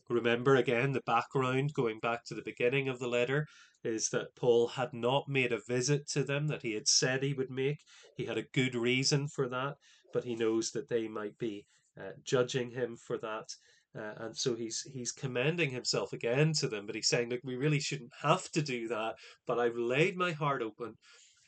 Remember 0.10 0.56
again 0.56 0.92
the 0.92 1.02
background, 1.06 1.74
going 1.74 2.00
back 2.00 2.26
to 2.26 2.36
the 2.36 2.42
beginning 2.44 2.90
of 2.90 3.00
the 3.00 3.08
letter, 3.08 3.48
is 3.84 4.10
that 4.10 4.36
Paul 4.36 4.68
had 4.68 4.94
not 4.94 5.28
made 5.28 5.52
a 5.52 5.62
visit 5.68 6.08
to 6.10 6.24
them 6.24 6.48
that 6.48 6.62
he 6.62 6.74
had 6.74 6.88
said 6.88 7.24
he 7.24 7.34
would 7.34 7.50
make. 7.50 7.80
He 8.16 8.26
had 8.26 8.38
a 8.38 8.48
good 8.54 8.76
reason 8.76 9.28
for 9.28 9.48
that, 9.50 9.78
but 10.14 10.24
he 10.24 10.36
knows 10.36 10.72
that 10.72 10.90
they 10.90 11.08
might 11.08 11.38
be 11.38 11.66
uh, 12.00 12.12
judging 12.24 12.72
him 12.72 12.96
for 12.96 13.18
that. 13.18 13.56
Uh, 13.98 14.14
and 14.26 14.38
so 14.38 14.56
he's 14.56 14.88
he's 14.94 15.12
commending 15.12 15.70
himself 15.70 16.14
again 16.14 16.54
to 16.54 16.68
them, 16.68 16.86
but 16.86 16.96
he's 16.96 17.10
saying, 17.10 17.30
look, 17.30 17.42
we 17.44 17.56
really 17.56 17.80
shouldn't 17.80 18.14
have 18.22 18.50
to 18.52 18.62
do 18.62 18.88
that. 18.88 19.16
But 19.46 19.60
I've 19.60 19.76
laid 19.76 20.16
my 20.16 20.32
heart 20.32 20.62
open. 20.62 20.96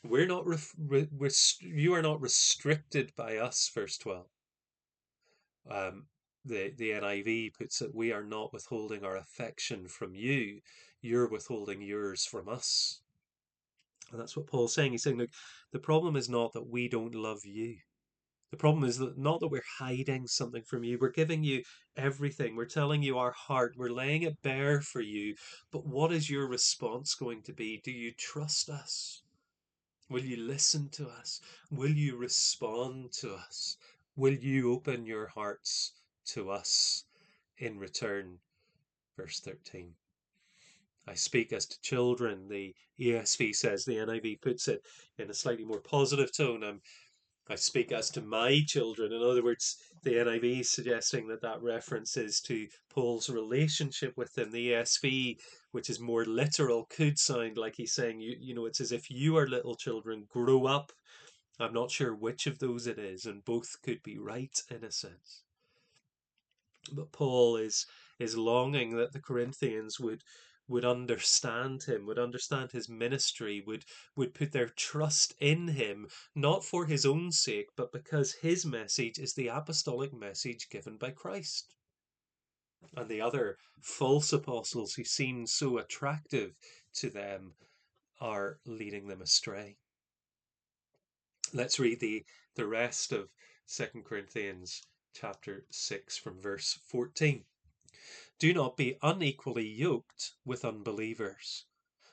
We're 0.02 0.26
not 0.26 0.46
ref- 0.46 0.74
re- 0.78 1.08
rest- 1.16 1.62
you 1.62 1.94
are 1.94 2.02
not 2.02 2.20
restricted 2.20 3.12
by 3.16 3.38
us. 3.38 3.70
Verse 3.74 3.96
twelve. 3.96 4.26
Um, 5.70 6.06
the 6.44 6.74
the 6.76 6.90
NIV 6.90 7.54
puts 7.54 7.80
it, 7.80 7.94
we 7.94 8.12
are 8.12 8.24
not 8.24 8.52
withholding 8.52 9.04
our 9.04 9.16
affection 9.16 9.88
from 9.88 10.14
you. 10.14 10.60
You're 11.00 11.28
withholding 11.28 11.80
yours 11.80 12.26
from 12.26 12.48
us. 12.48 13.00
And 14.12 14.20
that's 14.20 14.36
what 14.36 14.46
Paul's 14.46 14.74
saying. 14.74 14.92
He's 14.92 15.02
saying, 15.02 15.18
look, 15.18 15.30
the 15.72 15.78
problem 15.78 16.16
is 16.16 16.28
not 16.28 16.52
that 16.52 16.68
we 16.68 16.88
don't 16.88 17.14
love 17.14 17.44
you. 17.44 17.76
The 18.54 18.60
problem 18.60 18.84
is 18.84 18.98
that 18.98 19.18
not 19.18 19.40
that 19.40 19.48
we're 19.48 19.64
hiding 19.80 20.28
something 20.28 20.62
from 20.62 20.84
you, 20.84 20.96
we're 20.96 21.10
giving 21.10 21.42
you 21.42 21.64
everything. 21.96 22.54
We're 22.54 22.66
telling 22.66 23.02
you 23.02 23.18
our 23.18 23.32
heart, 23.32 23.74
we're 23.76 23.90
laying 23.90 24.22
it 24.22 24.40
bare 24.42 24.80
for 24.80 25.00
you. 25.00 25.34
But 25.72 25.84
what 25.84 26.12
is 26.12 26.30
your 26.30 26.46
response 26.46 27.16
going 27.16 27.42
to 27.42 27.52
be? 27.52 27.80
Do 27.82 27.90
you 27.90 28.12
trust 28.12 28.70
us? 28.70 29.22
Will 30.08 30.22
you 30.22 30.36
listen 30.36 30.88
to 30.90 31.08
us? 31.08 31.40
Will 31.72 31.90
you 31.90 32.16
respond 32.16 33.10
to 33.14 33.34
us? 33.34 33.76
will 34.14 34.34
you 34.34 34.72
open 34.72 35.04
your 35.04 35.26
hearts 35.26 35.94
to 36.26 36.48
us 36.52 37.06
in 37.58 37.76
return? 37.76 38.38
Verse 39.16 39.40
13. 39.40 39.96
I 41.06 41.14
speak 41.14 41.52
as 41.52 41.66
to 41.66 41.80
children, 41.82 42.48
the 42.48 42.74
ESV 42.98 43.54
says, 43.54 43.84
the 43.84 43.96
NIV 43.96 44.40
puts 44.40 44.68
it 44.68 44.82
in 45.18 45.28
a 45.28 45.34
slightly 45.34 45.64
more 45.64 45.80
positive 45.80 46.32
tone. 46.32 46.64
I'm 46.64 46.80
I 47.48 47.56
speak 47.56 47.92
as 47.92 48.08
to 48.10 48.22
my 48.22 48.62
children. 48.66 49.12
In 49.12 49.22
other 49.22 49.44
words, 49.44 49.76
the 50.02 50.14
NIV 50.14 50.60
is 50.60 50.70
suggesting 50.70 51.28
that 51.28 51.42
that 51.42 51.62
reference 51.62 52.16
is 52.16 52.40
to 52.42 52.68
Paul's 52.88 53.28
relationship 53.28 54.16
with 54.16 54.34
them. 54.34 54.50
The 54.50 54.72
ESV, 54.72 55.38
which 55.72 55.90
is 55.90 56.00
more 56.00 56.24
literal, 56.24 56.86
could 56.86 57.18
sound 57.18 57.58
like 57.58 57.76
he's 57.76 57.92
saying, 57.92 58.20
you, 58.20 58.36
you 58.40 58.54
know, 58.54 58.64
it's 58.64 58.80
as 58.80 58.92
if 58.92 59.10
you 59.10 59.36
are 59.36 59.46
little 59.46 59.74
children, 59.74 60.26
grow 60.30 60.64
up. 60.66 60.92
I'm 61.60 61.74
not 61.74 61.90
sure 61.90 62.14
which 62.14 62.46
of 62.46 62.58
those 62.58 62.86
it 62.86 62.98
is, 62.98 63.26
and 63.26 63.44
both 63.44 63.76
could 63.82 64.02
be 64.02 64.18
right 64.18 64.58
in 64.70 64.82
a 64.82 64.90
sense. 64.90 65.42
But 66.92 67.12
Paul 67.12 67.56
is 67.56 67.86
is 68.18 68.36
longing 68.36 68.96
that 68.96 69.12
the 69.12 69.20
Corinthians 69.20 69.98
would 69.98 70.22
would 70.66 70.84
understand 70.84 71.82
him, 71.82 72.06
would 72.06 72.18
understand 72.18 72.72
his 72.72 72.88
ministry, 72.88 73.62
would, 73.66 73.84
would 74.16 74.34
put 74.34 74.52
their 74.52 74.68
trust 74.68 75.34
in 75.38 75.68
him, 75.68 76.08
not 76.34 76.64
for 76.64 76.86
his 76.86 77.04
own 77.04 77.30
sake, 77.30 77.68
but 77.76 77.92
because 77.92 78.34
his 78.34 78.64
message 78.64 79.18
is 79.18 79.34
the 79.34 79.48
apostolic 79.48 80.12
message 80.12 80.68
given 80.70 80.96
by 80.96 81.10
Christ. 81.10 81.74
And 82.96 83.08
the 83.08 83.20
other 83.20 83.58
false 83.80 84.32
apostles 84.32 84.94
who 84.94 85.04
seem 85.04 85.46
so 85.46 85.78
attractive 85.78 86.54
to 86.94 87.10
them 87.10 87.54
are 88.20 88.58
leading 88.64 89.08
them 89.08 89.20
astray. 89.20 89.76
Let's 91.52 91.78
read 91.78 92.00
the, 92.00 92.24
the 92.56 92.66
rest 92.66 93.12
of 93.12 93.28
2 93.68 94.02
Corinthians 94.04 94.82
chapter 95.14 95.64
6 95.70 96.18
from 96.18 96.40
verse 96.40 96.78
14. 96.86 97.44
Do 98.40 98.52
not 98.52 98.76
be 98.76 98.98
unequally 99.00 99.68
yoked 99.68 100.32
with 100.44 100.64
unbelievers. 100.64 101.66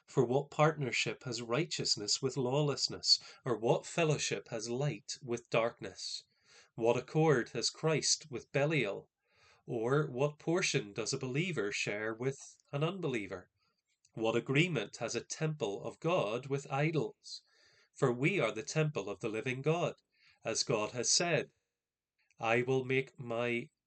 For 0.06 0.24
what 0.24 0.52
partnership 0.52 1.24
has 1.24 1.42
righteousness 1.42 2.22
with 2.22 2.38
lawlessness? 2.38 3.20
Or 3.44 3.58
what 3.58 3.88
fellowship 3.88 4.50
has 4.50 4.70
light 4.70 5.18
with 5.24 5.50
darkness? 5.50 6.24
What 6.76 6.96
accord 6.96 7.50
has 7.54 7.72
Christ 7.72 8.28
with 8.30 8.52
Belial? 8.52 9.10
Or 9.66 10.06
what 10.08 10.38
portion 10.38 10.94
does 10.94 11.12
a 11.12 11.18
believer 11.18 11.72
share 11.72 12.14
with 12.14 12.56
an 12.72 12.84
unbeliever? 12.84 13.50
What 14.14 14.36
agreement 14.36 14.98
has 14.98 15.16
a 15.16 15.22
temple 15.22 15.84
of 15.84 16.00
God 16.00 16.48
with 16.48 16.72
idols? 16.72 17.42
For 17.96 18.12
we 18.12 18.40
are 18.40 18.52
the 18.52 18.64
temple 18.64 19.10
of 19.10 19.22
the 19.22 19.30
living 19.30 19.62
God, 19.62 19.96
as 20.46 20.64
God 20.64 20.92
has 20.92 21.10
said, 21.10 21.50
I 22.40 22.64
will 22.64 22.84
make 22.84 23.20
my 23.20 23.70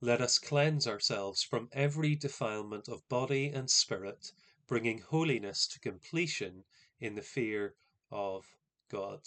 let 0.00 0.20
us 0.20 0.38
cleanse 0.38 0.86
ourselves 0.86 1.42
from 1.42 1.68
every 1.72 2.14
defilement 2.14 2.88
of 2.88 3.08
body 3.08 3.48
and 3.48 3.68
spirit, 3.68 4.32
bringing 4.68 5.00
holiness 5.00 5.66
to 5.66 5.80
completion 5.80 6.64
in 7.00 7.14
the 7.16 7.22
fear 7.22 7.74
of 8.10 8.46
God. 8.90 9.20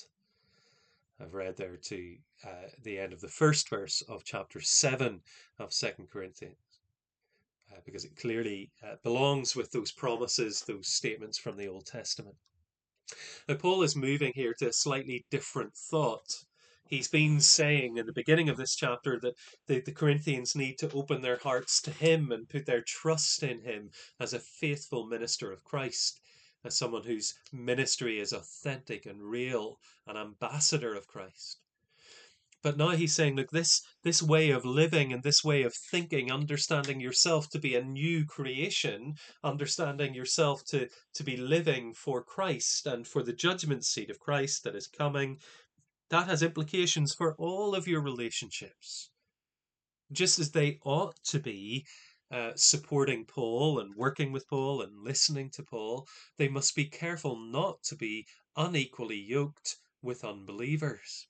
I've 1.20 1.34
read 1.34 1.57
there 1.57 1.77
to 1.77 2.18
uh, 2.46 2.70
the 2.81 2.98
end 3.00 3.12
of 3.12 3.22
the 3.22 3.27
first 3.27 3.70
verse 3.70 4.01
of 4.03 4.24
chapter 4.24 4.62
7 4.62 5.22
of 5.60 5.74
Second 5.74 6.10
Corinthians. 6.10 6.57
Uh, 7.72 7.79
because 7.86 8.05
it 8.05 8.16
clearly 8.16 8.72
uh, 8.84 8.96
belongs 9.03 9.55
with 9.55 9.72
those 9.72 9.92
promises, 9.92 10.62
those 10.62 10.88
statements 10.88 11.38
from 11.38 11.57
the 11.57 11.68
Old 11.68 11.86
Testament. 11.86 12.36
Now, 13.48 13.55
Paul 13.55 13.84
is 13.84 13.96
moving 13.96 14.31
here 14.34 14.53
to 14.55 14.70
a 14.70 14.74
slightly 14.74 15.25
different 15.29 15.75
thought 15.75 16.46
he's 16.92 17.08
been 17.08 17.40
saying 17.40 17.96
in 17.96 18.06
the 18.06 18.12
beginning 18.12 18.50
of 18.50 18.58
this 18.58 18.75
chapter 18.75 19.18
that 19.22 19.34
the, 19.66 19.80
the 19.80 19.94
Corinthians 19.94 20.56
need 20.56 20.77
to 20.77 20.92
open 20.92 21.22
their 21.22 21.38
hearts 21.38 21.82
to 21.82 21.90
him 21.90 22.32
and 22.34 22.50
put 22.50 22.66
their 22.66 22.84
trust 22.86 23.42
in 23.44 23.62
him 23.62 23.90
as 24.20 24.34
a 24.34 24.40
faithful 24.40 25.08
minister 25.08 25.54
of 25.54 25.64
Christ, 25.64 26.20
as 26.66 26.77
someone 26.77 27.04
whose 27.04 27.34
ministry 27.54 28.20
is 28.20 28.34
authentic 28.34 29.06
and 29.06 29.24
real, 29.24 29.80
an 30.06 30.18
ambassador 30.18 30.94
of 30.94 31.08
Christ. 31.08 31.60
But 32.64 32.77
now 32.77 32.90
he's 32.90 33.16
saying, 33.16 33.38
look, 33.38 33.50
this, 33.50 33.82
this 34.04 34.22
way 34.22 34.51
of 34.51 34.66
living 34.66 35.12
and 35.12 35.24
this 35.24 35.44
way 35.44 35.64
of 35.64 35.74
thinking, 35.74 36.32
understanding 36.32 37.00
yourself 37.00 37.50
to 37.51 37.60
be 37.60 37.74
a 37.74 37.84
new 37.84 38.24
creation, 38.25 39.16
understanding 39.44 40.14
yourself 40.14 40.64
to, 40.66 40.88
to 41.16 41.24
be 41.24 41.38
living 41.38 41.94
for 41.96 42.22
Christ 42.22 42.86
and 42.86 43.08
for 43.08 43.24
the 43.24 43.34
judgment 43.34 43.84
seat 43.84 44.12
of 44.12 44.20
Christ 44.20 44.64
that 44.64 44.75
is 44.75 44.86
coming, 44.86 45.40
that 46.11 46.27
has 46.27 46.43
implications 46.43 47.13
for 47.13 47.35
all 47.35 47.74
of 47.74 47.87
your 47.87 48.01
relationships. 48.01 49.09
Just 50.11 50.39
as 50.39 50.51
they 50.51 50.77
ought 50.83 51.15
to 51.29 51.39
be 51.39 51.85
uh, 52.29 52.51
supporting 52.55 53.25
Paul 53.25 53.79
and 53.79 53.95
working 53.95 54.33
with 54.33 54.47
Paul 54.50 54.81
and 54.81 54.91
listening 55.03 55.50
to 55.51 55.63
Paul, 55.63 56.05
they 56.37 56.50
must 56.50 56.75
be 56.75 56.85
careful 56.85 57.37
not 57.39 57.81
to 57.83 57.95
be 57.95 58.27
unequally 58.57 59.19
yoked 59.19 59.77
with 60.01 60.25
unbelievers. 60.25 61.27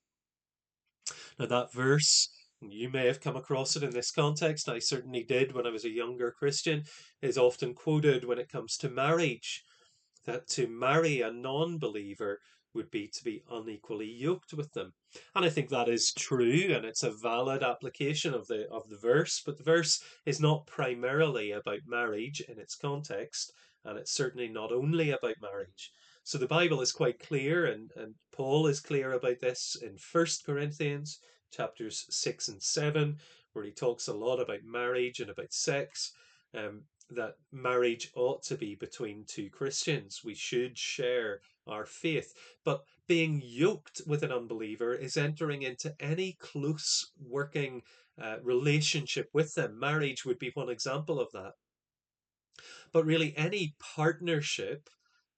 Now, 1.38 1.46
that 1.46 1.72
verse, 1.72 2.30
you 2.62 2.90
may 2.90 3.06
have 3.06 3.22
come 3.22 3.36
across 3.36 3.76
it 3.76 3.84
in 3.84 3.92
this 3.92 4.12
context, 4.12 4.68
I 4.68 4.80
certainly 4.80 5.24
did 5.24 5.54
when 5.54 5.68
I 5.68 5.72
was 5.72 5.86
a 5.86 5.90
younger 5.90 6.32
Christian, 6.32 6.84
is 7.22 7.38
often 7.38 7.76
quoted 7.76 8.26
when 8.26 8.40
it 8.40 8.52
comes 8.52 8.78
to 8.78 8.90
marriage. 8.90 9.64
That 10.26 10.48
to 10.50 10.68
marry 10.68 11.22
a 11.22 11.32
non 11.32 11.80
believer 11.80 12.40
would 12.74 12.90
be 12.92 13.08
to 13.08 13.24
be 13.24 13.44
unequally 13.50 14.10
yoked 14.10 14.54
with 14.54 14.72
them. 14.74 14.94
And 15.36 15.46
I 15.46 15.50
think 15.50 15.70
that 15.70 15.90
is 15.90 16.14
true 16.14 16.74
and 16.74 16.86
it's 16.86 17.04
a 17.04 17.12
valid 17.12 17.64
application 17.64 18.34
of 18.34 18.48
the 18.48 18.68
of 18.70 18.88
the 18.90 18.98
verse, 18.98 19.42
but 19.46 19.58
the 19.58 19.64
verse 19.64 20.02
is 20.26 20.40
not 20.40 20.68
primarily 20.68 21.52
about 21.52 21.80
marriage 21.86 22.42
in 22.42 22.60
its 22.60 22.76
context, 22.76 23.52
and 23.86 23.98
it's 23.98 24.14
certainly 24.14 24.48
not 24.48 24.72
only 24.72 25.12
about 25.12 25.36
marriage. 25.42 25.92
So 26.24 26.38
the 26.38 26.48
Bible 26.48 26.82
is 26.82 26.92
quite 26.92 27.20
clear 27.20 27.66
and, 27.66 27.92
and 27.96 28.14
Paul 28.32 28.68
is 28.68 28.80
clear 28.80 29.14
about 29.14 29.40
this 29.42 29.76
in 29.82 29.98
First 29.98 30.46
Corinthians 30.46 31.20
chapters 31.52 32.06
six 32.10 32.48
and 32.48 32.62
seven, 32.62 33.18
where 33.54 33.66
he 33.66 33.72
talks 33.72 34.08
a 34.08 34.14
lot 34.14 34.40
about 34.40 34.64
marriage 34.64 35.20
and 35.20 35.30
about 35.30 35.52
sex. 35.52 36.14
Um, 36.56 36.84
that 37.12 37.36
marriage 37.52 38.10
ought 38.16 38.42
to 38.44 38.56
be 38.56 38.76
between 38.76 39.26
two 39.26 39.50
Christians. 39.50 40.22
We 40.24 40.34
should 40.34 40.78
share 40.78 41.42
our 41.68 41.86
faith. 41.86 42.34
But 42.64 42.84
being 43.08 43.42
yoked 43.44 44.02
with 44.08 44.24
an 44.24 44.32
unbeliever 44.32 44.94
is 44.94 45.18
entering 45.18 45.62
into 45.62 45.96
any 46.00 46.34
close 46.40 47.12
working 47.20 47.84
uh, 48.22 48.38
relationship 48.42 49.30
with 49.34 49.54
them. 49.56 49.80
Marriage 49.80 50.26
would 50.26 50.40
be 50.40 50.52
one 50.54 50.70
example 50.70 51.20
of 51.20 51.32
that. 51.34 51.54
But 52.94 53.06
really, 53.06 53.36
any 53.36 53.76
partnership, 53.80 54.90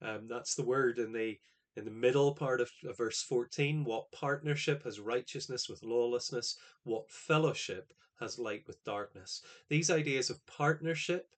um, 0.02 0.28
that's 0.28 0.56
the 0.56 0.66
word 0.66 1.00
in 1.00 1.14
the 1.14 1.40
in 1.76 1.86
the 1.86 1.92
middle 1.92 2.36
part 2.36 2.62
of, 2.62 2.70
of 2.88 2.98
verse 2.98 3.24
14, 3.24 3.84
what 3.84 4.12
partnership 4.12 4.84
has 4.84 5.00
righteousness 5.00 5.68
with 5.68 5.82
lawlessness? 5.82 6.58
What 6.84 7.10
fellowship 7.10 7.94
has 8.20 8.38
light 8.38 8.64
with 8.68 8.84
darkness? 8.84 9.42
These 9.70 9.90
ideas 9.90 10.30
of 10.30 10.46
partnership 10.46 11.30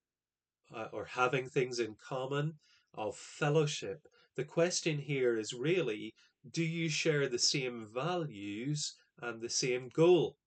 uh, 0.73 0.87
or 0.91 1.05
having 1.05 1.49
things 1.49 1.79
in 1.79 1.95
common, 1.95 2.53
of 2.97 3.17
fellowship, 3.17 4.07
the 4.35 4.43
question 4.43 4.97
here 4.97 5.37
is 5.37 5.53
really 5.53 6.13
do 6.51 6.63
you 6.63 6.89
share 6.89 7.27
the 7.27 7.39
same 7.39 7.87
values 7.93 8.95
and 9.21 9.41
the 9.41 9.49
same 9.49 9.89
goal? 9.89 10.37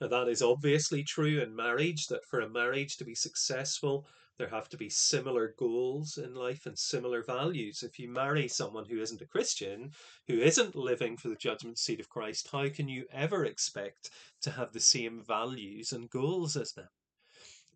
Now, 0.00 0.08
that 0.08 0.28
is 0.28 0.42
obviously 0.42 1.02
true 1.02 1.40
in 1.40 1.56
marriage, 1.56 2.06
that 2.06 2.24
for 2.26 2.40
a 2.40 2.48
marriage 2.48 2.96
to 2.98 3.04
be 3.04 3.14
successful, 3.14 4.06
there 4.36 4.48
have 4.48 4.68
to 4.68 4.76
be 4.76 4.88
similar 4.88 5.54
goals 5.58 6.18
in 6.18 6.34
life 6.34 6.66
and 6.66 6.78
similar 6.78 7.24
values. 7.24 7.82
If 7.82 7.98
you 7.98 8.08
marry 8.08 8.46
someone 8.46 8.84
who 8.84 9.00
isn't 9.00 9.22
a 9.22 9.26
Christian, 9.26 9.90
who 10.28 10.38
isn't 10.38 10.76
living 10.76 11.16
for 11.16 11.28
the 11.28 11.34
judgment 11.34 11.78
seat 11.78 11.98
of 11.98 12.08
Christ, 12.08 12.48
how 12.52 12.68
can 12.68 12.88
you 12.88 13.06
ever 13.10 13.44
expect 13.44 14.10
to 14.42 14.52
have 14.52 14.72
the 14.72 14.80
same 14.80 15.24
values 15.24 15.92
and 15.92 16.08
goals 16.08 16.56
as 16.56 16.72
them? 16.72 16.88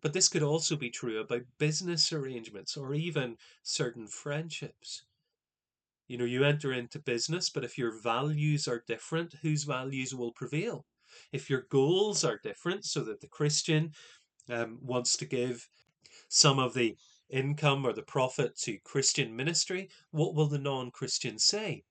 But 0.03 0.11
this 0.11 0.27
could 0.27 0.43
also 0.43 0.75
be 0.75 0.89
true 0.89 1.21
about 1.21 1.57
business 1.57 2.11
arrangements 2.11 2.75
or 2.75 2.93
even 2.93 3.37
certain 3.63 4.05
friendships. 4.05 5.05
You 6.09 6.17
know, 6.17 6.25
you 6.25 6.43
enter 6.43 6.73
into 6.73 6.99
business, 6.99 7.49
but 7.49 7.63
if 7.63 7.77
your 7.77 7.97
values 8.01 8.67
are 8.67 8.83
different, 8.85 9.35
whose 9.41 9.63
values 9.63 10.13
will 10.13 10.33
prevail? 10.33 10.85
If 11.31 11.49
your 11.49 11.61
goals 11.69 12.25
are 12.25 12.37
different, 12.43 12.83
so 12.83 13.01
that 13.05 13.21
the 13.21 13.29
Christian 13.29 13.93
um, 14.49 14.77
wants 14.81 15.15
to 15.15 15.25
give 15.25 15.69
some 16.27 16.59
of 16.59 16.73
the 16.73 16.97
income 17.29 17.85
or 17.85 17.93
the 17.93 18.03
profit 18.03 18.57
to 18.57 18.79
Christian 18.79 19.33
ministry, 19.33 19.89
what 20.11 20.35
will 20.35 20.47
the 20.47 20.59
non 20.59 20.91
Christian 20.91 21.39
say? 21.39 21.85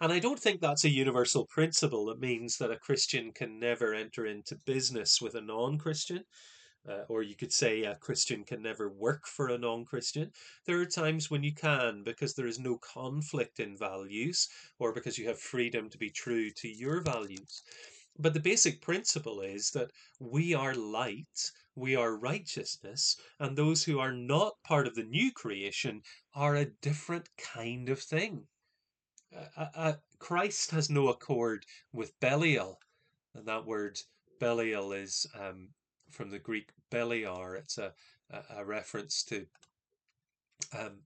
And 0.00 0.12
I 0.12 0.18
don't 0.18 0.40
think 0.40 0.60
that's 0.60 0.84
a 0.84 0.90
universal 0.90 1.46
principle 1.46 2.06
that 2.06 2.18
means 2.18 2.56
that 2.58 2.72
a 2.72 2.78
Christian 2.78 3.32
can 3.32 3.60
never 3.60 3.94
enter 3.94 4.26
into 4.26 4.58
business 4.66 5.20
with 5.20 5.36
a 5.36 5.40
non 5.40 5.78
Christian. 5.78 6.24
Uh, 6.88 7.04
or 7.08 7.22
you 7.22 7.34
could 7.34 7.52
say 7.52 7.82
a 7.82 7.96
Christian 7.96 8.44
can 8.44 8.62
never 8.62 8.88
work 8.88 9.26
for 9.26 9.48
a 9.48 9.58
non 9.58 9.84
Christian. 9.84 10.30
There 10.66 10.80
are 10.80 10.86
times 10.86 11.30
when 11.30 11.42
you 11.42 11.52
can 11.52 12.04
because 12.04 12.34
there 12.34 12.46
is 12.46 12.60
no 12.60 12.78
conflict 12.78 13.58
in 13.58 13.76
values 13.76 14.48
or 14.78 14.92
because 14.92 15.18
you 15.18 15.26
have 15.26 15.40
freedom 15.40 15.90
to 15.90 15.98
be 15.98 16.10
true 16.10 16.50
to 16.50 16.68
your 16.68 17.00
values. 17.00 17.62
But 18.18 18.34
the 18.34 18.40
basic 18.40 18.80
principle 18.80 19.40
is 19.40 19.70
that 19.72 19.90
we 20.20 20.54
are 20.54 20.74
light, 20.74 21.50
we 21.74 21.96
are 21.96 22.16
righteousness, 22.16 23.16
and 23.38 23.56
those 23.56 23.84
who 23.84 23.98
are 23.98 24.12
not 24.12 24.62
part 24.62 24.86
of 24.86 24.94
the 24.94 25.04
new 25.04 25.32
creation 25.32 26.02
are 26.34 26.56
a 26.56 26.70
different 26.80 27.28
kind 27.36 27.88
of 27.90 28.00
thing. 28.00 28.46
Uh, 29.34 29.66
uh, 29.74 29.92
Christ 30.18 30.70
has 30.70 30.88
no 30.88 31.08
accord 31.08 31.66
with 31.92 32.18
Belial, 32.20 32.78
and 33.34 33.46
that 33.46 33.66
word 33.66 33.98
Belial 34.40 34.92
is 34.92 35.26
um, 35.38 35.68
from 36.10 36.30
the 36.30 36.38
Greek 36.38 36.70
Beliar. 36.90 37.58
It's 37.58 37.78
a, 37.78 37.92
a, 38.30 38.60
a 38.60 38.64
reference 38.64 39.22
to 39.24 39.46
um, 40.78 40.98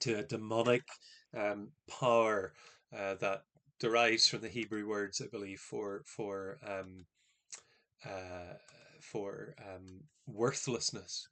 to 0.00 0.18
a 0.18 0.22
demonic 0.22 0.82
um, 1.36 1.68
power 2.00 2.52
uh, 2.96 3.14
that 3.14 3.42
derives 3.78 4.28
from 4.28 4.40
the 4.40 4.48
Hebrew 4.48 4.86
words, 4.86 5.20
I 5.20 5.28
believe, 5.28 5.60
for 5.60 6.02
for 6.06 6.58
um, 6.66 7.06
uh, 8.04 8.54
for 9.00 9.54
um, 9.58 10.00
worthlessness. 10.26 11.28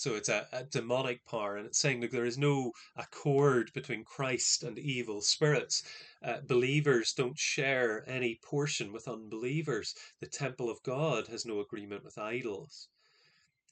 So 0.00 0.14
it's 0.14 0.30
a, 0.30 0.46
a, 0.50 0.64
demonic 0.64 1.26
power, 1.26 1.58
and 1.58 1.66
it's 1.66 1.78
saying 1.78 2.00
that 2.00 2.10
there 2.10 2.24
is 2.24 2.38
no 2.38 2.72
accord 2.96 3.70
between 3.74 4.02
Christ 4.02 4.62
and 4.62 4.78
evil 4.78 5.20
spirits. 5.20 5.82
Uh, 6.24 6.38
believers 6.40 7.12
don't 7.12 7.38
share 7.38 8.08
any 8.08 8.40
portion 8.42 8.94
with 8.94 9.06
unbelievers. 9.06 9.94
The 10.20 10.26
temple 10.26 10.70
of 10.70 10.82
God 10.82 11.26
has 11.26 11.44
no 11.44 11.60
agreement 11.60 12.02
with 12.02 12.16
idols. 12.16 12.88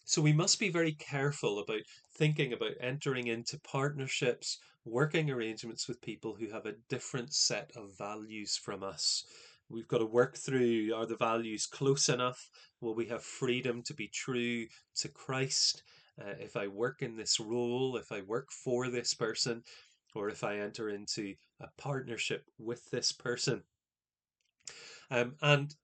So 0.05 0.21
we 0.21 0.35
must 0.35 0.61
be 0.61 0.69
very 0.69 0.93
careful 0.93 1.61
about 1.61 1.81
thinking 2.15 2.53
about 2.53 2.73
entering 2.79 3.29
into 3.29 3.59
partnerships, 3.61 4.59
working 4.85 5.31
arrangements 5.31 5.89
with 5.89 6.03
people 6.03 6.35
who 6.35 6.51
have 6.51 6.67
a 6.67 6.77
different 6.91 7.33
set 7.33 7.73
of 7.75 7.97
values 7.97 8.55
from 8.55 8.83
us. 8.83 9.25
We've 9.71 9.89
got 9.89 9.99
to 9.99 10.05
work 10.05 10.37
through 10.37 10.95
are 10.95 11.07
the 11.07 11.17
values 11.17 11.65
close 11.65 12.11
enough? 12.11 12.51
Will 12.83 12.95
we 12.95 13.07
have 13.07 13.25
freedom 13.25 13.83
to 13.85 13.95
be 13.95 14.09
true 14.09 14.67
to 14.97 15.09
Christ? 15.09 15.83
Uh, 16.21 16.35
if 16.41 16.57
I 16.57 16.67
work 16.67 17.03
in 17.03 17.17
this 17.17 17.41
role, 17.41 17.97
if 17.97 18.13
I 18.13 18.23
work 18.23 18.51
for 18.51 18.89
this 18.89 19.15
person, 19.15 19.63
or 20.15 20.29
if 20.29 20.43
I 20.45 20.59
enter 20.59 20.89
into 20.89 21.35
a 21.61 21.69
partnership 21.77 22.45
with 22.59 22.91
this 22.91 23.13
person. 23.13 23.63
Um, 25.11 25.35
and 25.43 25.75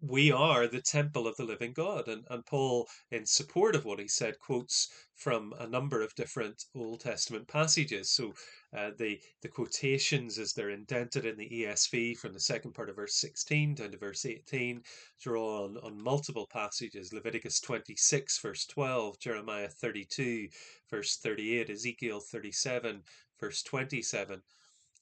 we 0.00 0.30
are 0.30 0.68
the 0.68 0.80
temple 0.80 1.26
of 1.26 1.36
the 1.36 1.44
living 1.44 1.72
God. 1.72 2.06
And, 2.06 2.24
and 2.30 2.46
Paul, 2.46 2.88
in 3.10 3.26
support 3.26 3.74
of 3.74 3.84
what 3.84 3.98
he 3.98 4.06
said, 4.06 4.38
quotes 4.38 4.88
from 5.16 5.52
a 5.58 5.66
number 5.66 6.02
of 6.02 6.14
different 6.14 6.64
Old 6.74 7.00
Testament 7.00 7.48
passages. 7.48 8.10
So 8.10 8.32
uh, 8.76 8.90
the, 8.96 9.20
the 9.42 9.48
quotations, 9.48 10.38
as 10.38 10.52
they're 10.52 10.70
indented 10.70 11.26
in 11.26 11.36
the 11.36 11.48
ESV 11.48 12.16
from 12.18 12.32
the 12.32 12.40
second 12.40 12.74
part 12.74 12.88
of 12.88 12.96
verse 12.96 13.16
16 13.16 13.74
down 13.74 13.90
to 13.90 13.98
verse 13.98 14.24
18, 14.24 14.82
draw 15.20 15.64
on, 15.64 15.76
on 15.78 16.00
multiple 16.00 16.46
passages 16.46 17.12
Leviticus 17.12 17.58
26, 17.58 18.38
verse 18.38 18.66
12, 18.66 19.18
Jeremiah 19.18 19.68
32, 19.68 20.48
verse 20.88 21.16
38, 21.16 21.70
Ezekiel 21.70 22.20
37, 22.20 23.02
verse 23.40 23.62
27. 23.64 24.42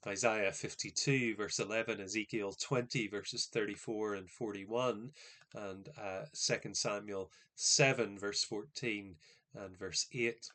Isaiah 0.07 0.53
52, 0.53 1.37
verse 1.37 1.59
11, 1.59 2.01
Ezekiel 2.01 2.53
20, 2.53 3.09
verses 3.09 3.47
34 3.47 4.15
and 4.15 4.31
41, 4.31 5.11
and 5.55 5.89
uh, 6.01 6.23
2 6.33 6.75
Samuel 6.75 7.31
7, 7.55 8.19
verse 8.19 8.45
14 8.45 9.17
and 9.55 9.79
verse 9.79 10.07
8. 10.13 10.51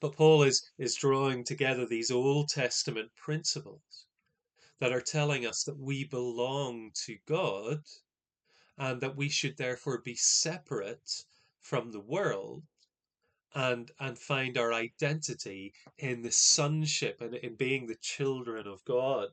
But 0.00 0.16
Paul 0.16 0.44
is, 0.44 0.70
is 0.78 0.94
drawing 0.94 1.44
together 1.44 1.86
these 1.86 2.10
Old 2.10 2.48
Testament 2.48 3.14
principles 3.16 4.06
that 4.80 4.92
are 4.92 5.00
telling 5.00 5.46
us 5.46 5.62
that 5.64 5.78
we 5.78 6.04
belong 6.04 6.90
to 7.04 7.18
God 7.26 7.82
and 8.78 9.00
that 9.02 9.16
we 9.16 9.28
should 9.28 9.56
therefore 9.58 9.98
be 9.98 10.14
separate 10.14 11.24
from 11.60 11.92
the 11.92 12.00
world 12.00 12.62
and 13.54 13.90
and 13.98 14.18
find 14.18 14.56
our 14.56 14.72
identity 14.72 15.72
in 15.98 16.22
the 16.22 16.30
sonship 16.30 17.20
and 17.20 17.34
in 17.34 17.54
being 17.54 17.86
the 17.86 17.96
children 17.96 18.66
of 18.66 18.84
God, 18.84 19.28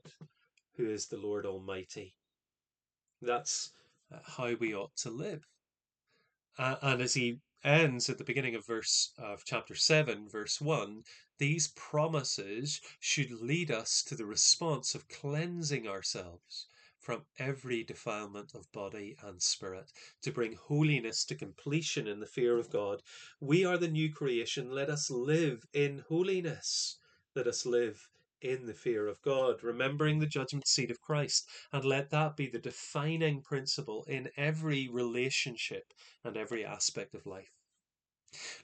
who 0.76 0.88
is 0.88 1.06
the 1.06 1.18
Lord 1.18 1.46
Almighty. 1.46 2.14
That's 3.22 3.72
uh, 4.12 4.18
how 4.24 4.54
we 4.54 4.74
ought 4.74 4.96
to 4.98 5.10
live. 5.10 5.46
Uh, 6.58 6.76
and 6.82 7.02
as 7.02 7.14
he 7.14 7.40
ends 7.64 8.08
at 8.08 8.18
the 8.18 8.24
beginning 8.24 8.54
of 8.54 8.64
verse 8.64 9.12
of 9.18 9.44
chapter 9.44 9.74
7 9.74 10.28
verse 10.28 10.60
1 10.60 11.02
these 11.38 11.68
promises 11.68 12.80
should 13.00 13.32
lead 13.32 13.70
us 13.70 14.02
to 14.04 14.14
the 14.14 14.24
response 14.24 14.94
of 14.94 15.08
cleansing 15.08 15.88
ourselves 15.88 16.66
from 17.00 17.26
every 17.38 17.84
defilement 17.84 18.54
of 18.54 18.70
body 18.72 19.16
and 19.22 19.42
spirit, 19.42 19.92
to 20.22 20.32
bring 20.32 20.54
holiness 20.54 21.24
to 21.24 21.34
completion 21.34 22.06
in 22.06 22.20
the 22.20 22.26
fear 22.26 22.58
of 22.58 22.70
God. 22.70 23.02
We 23.40 23.64
are 23.64 23.78
the 23.78 23.88
new 23.88 24.12
creation. 24.12 24.70
Let 24.70 24.90
us 24.90 25.10
live 25.10 25.64
in 25.72 26.04
holiness. 26.08 26.98
Let 27.34 27.46
us 27.46 27.64
live 27.64 28.08
in 28.40 28.66
the 28.66 28.74
fear 28.74 29.08
of 29.08 29.20
God, 29.22 29.62
remembering 29.62 30.18
the 30.18 30.26
judgment 30.26 30.66
seat 30.66 30.90
of 30.90 31.00
Christ, 31.00 31.48
and 31.72 31.84
let 31.84 32.10
that 32.10 32.36
be 32.36 32.48
the 32.48 32.58
defining 32.58 33.42
principle 33.42 34.04
in 34.04 34.30
every 34.36 34.88
relationship 34.88 35.92
and 36.24 36.36
every 36.36 36.64
aspect 36.64 37.14
of 37.14 37.26
life. 37.26 37.52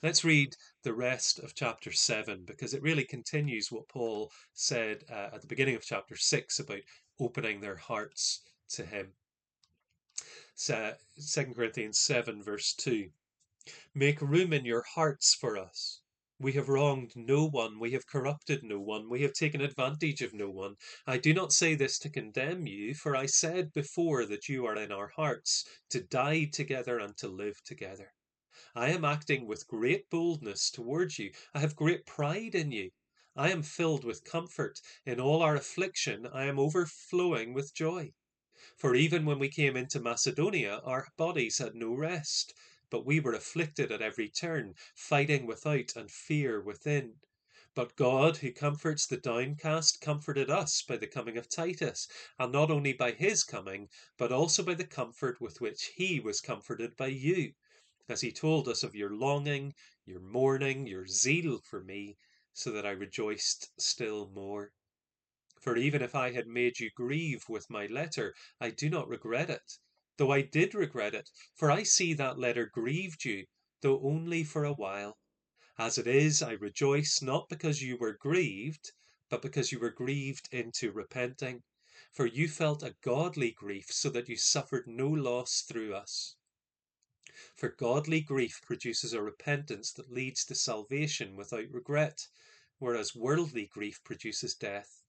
Let's 0.02 0.24
read 0.24 0.54
the 0.82 0.92
rest 0.92 1.38
of 1.38 1.54
chapter 1.54 1.90
7 1.90 2.44
because 2.44 2.74
it 2.74 2.82
really 2.82 3.04
continues 3.04 3.72
what 3.72 3.88
Paul 3.88 4.30
said 4.52 5.04
uh, 5.10 5.30
at 5.32 5.40
the 5.40 5.46
beginning 5.46 5.74
of 5.74 5.82
chapter 5.82 6.16
6 6.16 6.58
about 6.58 6.82
opening 7.18 7.60
their 7.60 7.76
hearts 7.76 8.42
to 8.70 8.84
him. 8.84 9.14
So, 10.54 10.94
2 11.20 11.54
Corinthians 11.54 11.98
7, 11.98 12.42
verse 12.42 12.74
2. 12.74 13.10
Make 13.94 14.20
room 14.20 14.52
in 14.52 14.64
your 14.64 14.82
hearts 14.82 15.34
for 15.34 15.56
us. 15.56 16.02
We 16.40 16.52
have 16.52 16.68
wronged 16.68 17.14
no 17.14 17.46
one, 17.48 17.78
we 17.78 17.92
have 17.92 18.06
corrupted 18.06 18.62
no 18.62 18.80
one, 18.80 19.08
we 19.08 19.22
have 19.22 19.32
taken 19.32 19.60
advantage 19.60 20.20
of 20.20 20.34
no 20.34 20.50
one. 20.50 20.76
I 21.06 21.16
do 21.18 21.32
not 21.32 21.52
say 21.52 21.74
this 21.74 21.98
to 22.00 22.10
condemn 22.10 22.66
you, 22.66 22.94
for 22.94 23.16
I 23.16 23.26
said 23.26 23.72
before 23.72 24.26
that 24.26 24.48
you 24.48 24.66
are 24.66 24.76
in 24.76 24.92
our 24.92 25.08
hearts, 25.08 25.64
to 25.90 26.00
die 26.02 26.44
together 26.44 26.98
and 26.98 27.16
to 27.18 27.28
live 27.28 27.62
together. 27.64 28.12
I 28.74 28.90
am 28.90 29.04
acting 29.04 29.46
with 29.46 29.68
great 29.68 30.10
boldness 30.10 30.70
towards 30.70 31.18
you. 31.18 31.32
I 31.54 31.60
have 31.60 31.76
great 31.76 32.04
pride 32.04 32.54
in 32.54 32.72
you. 32.72 32.90
I 33.36 33.50
am 33.50 33.64
filled 33.64 34.04
with 34.04 34.22
comfort. 34.22 34.80
In 35.04 35.18
all 35.18 35.42
our 35.42 35.56
affliction, 35.56 36.24
I 36.24 36.44
am 36.44 36.56
overflowing 36.56 37.52
with 37.52 37.74
joy. 37.74 38.12
For 38.76 38.94
even 38.94 39.24
when 39.26 39.40
we 39.40 39.48
came 39.48 39.76
into 39.76 39.98
Macedonia, 39.98 40.80
our 40.84 41.08
bodies 41.16 41.58
had 41.58 41.74
no 41.74 41.94
rest, 41.94 42.54
but 42.90 43.04
we 43.04 43.18
were 43.18 43.34
afflicted 43.34 43.90
at 43.90 44.00
every 44.00 44.28
turn, 44.28 44.76
fighting 44.94 45.46
without 45.46 45.96
and 45.96 46.12
fear 46.12 46.60
within. 46.60 47.16
But 47.74 47.96
God, 47.96 48.36
who 48.36 48.52
comforts 48.52 49.04
the 49.04 49.16
downcast, 49.16 50.00
comforted 50.00 50.48
us 50.48 50.82
by 50.82 50.96
the 50.96 51.08
coming 51.08 51.36
of 51.36 51.48
Titus, 51.48 52.06
and 52.38 52.52
not 52.52 52.70
only 52.70 52.92
by 52.92 53.10
his 53.10 53.42
coming, 53.42 53.88
but 54.16 54.30
also 54.30 54.62
by 54.62 54.74
the 54.74 54.86
comfort 54.86 55.40
with 55.40 55.60
which 55.60 55.86
he 55.96 56.20
was 56.20 56.40
comforted 56.40 56.96
by 56.96 57.08
you, 57.08 57.54
as 58.08 58.20
he 58.20 58.30
told 58.30 58.68
us 58.68 58.84
of 58.84 58.94
your 58.94 59.10
longing, 59.10 59.74
your 60.06 60.20
mourning, 60.20 60.86
your 60.86 61.08
zeal 61.08 61.58
for 61.58 61.82
me, 61.82 62.16
so 62.56 62.70
that 62.70 62.86
I 62.86 62.90
rejoiced 62.92 63.68
still 63.78 64.30
more. 64.30 64.72
For 65.60 65.76
even 65.76 66.02
if 66.02 66.14
I 66.14 66.30
had 66.30 66.46
made 66.46 66.78
you 66.78 66.90
grieve 66.94 67.48
with 67.48 67.68
my 67.68 67.86
letter, 67.86 68.34
I 68.60 68.70
do 68.70 68.88
not 68.88 69.08
regret 69.08 69.50
it, 69.50 69.78
though 70.16 70.30
I 70.30 70.42
did 70.42 70.72
regret 70.72 71.14
it, 71.14 71.28
for 71.54 71.70
I 71.70 71.82
see 71.82 72.14
that 72.14 72.38
letter 72.38 72.66
grieved 72.66 73.24
you, 73.24 73.46
though 73.80 74.00
only 74.02 74.44
for 74.44 74.64
a 74.64 74.72
while. 74.72 75.18
As 75.78 75.98
it 75.98 76.06
is, 76.06 76.42
I 76.42 76.52
rejoice 76.52 77.20
not 77.20 77.48
because 77.48 77.82
you 77.82 77.96
were 77.96 78.16
grieved, 78.16 78.92
but 79.28 79.42
because 79.42 79.72
you 79.72 79.80
were 79.80 79.90
grieved 79.90 80.48
into 80.52 80.92
repenting. 80.92 81.64
For 82.12 82.26
you 82.26 82.46
felt 82.46 82.84
a 82.84 82.94
godly 83.02 83.50
grief, 83.50 83.86
so 83.90 84.10
that 84.10 84.28
you 84.28 84.36
suffered 84.36 84.86
no 84.86 85.08
loss 85.08 85.62
through 85.62 85.94
us. 85.94 86.36
For 87.56 87.68
godly 87.68 88.20
grief 88.20 88.60
produces 88.62 89.12
a 89.12 89.20
repentance 89.20 89.90
that 89.94 90.12
leads 90.12 90.44
to 90.44 90.54
salvation 90.54 91.34
without 91.34 91.68
regret, 91.68 92.28
whereas 92.78 93.16
worldly 93.16 93.66
grief 93.66 94.00
produces 94.04 94.54
death. 94.54 95.02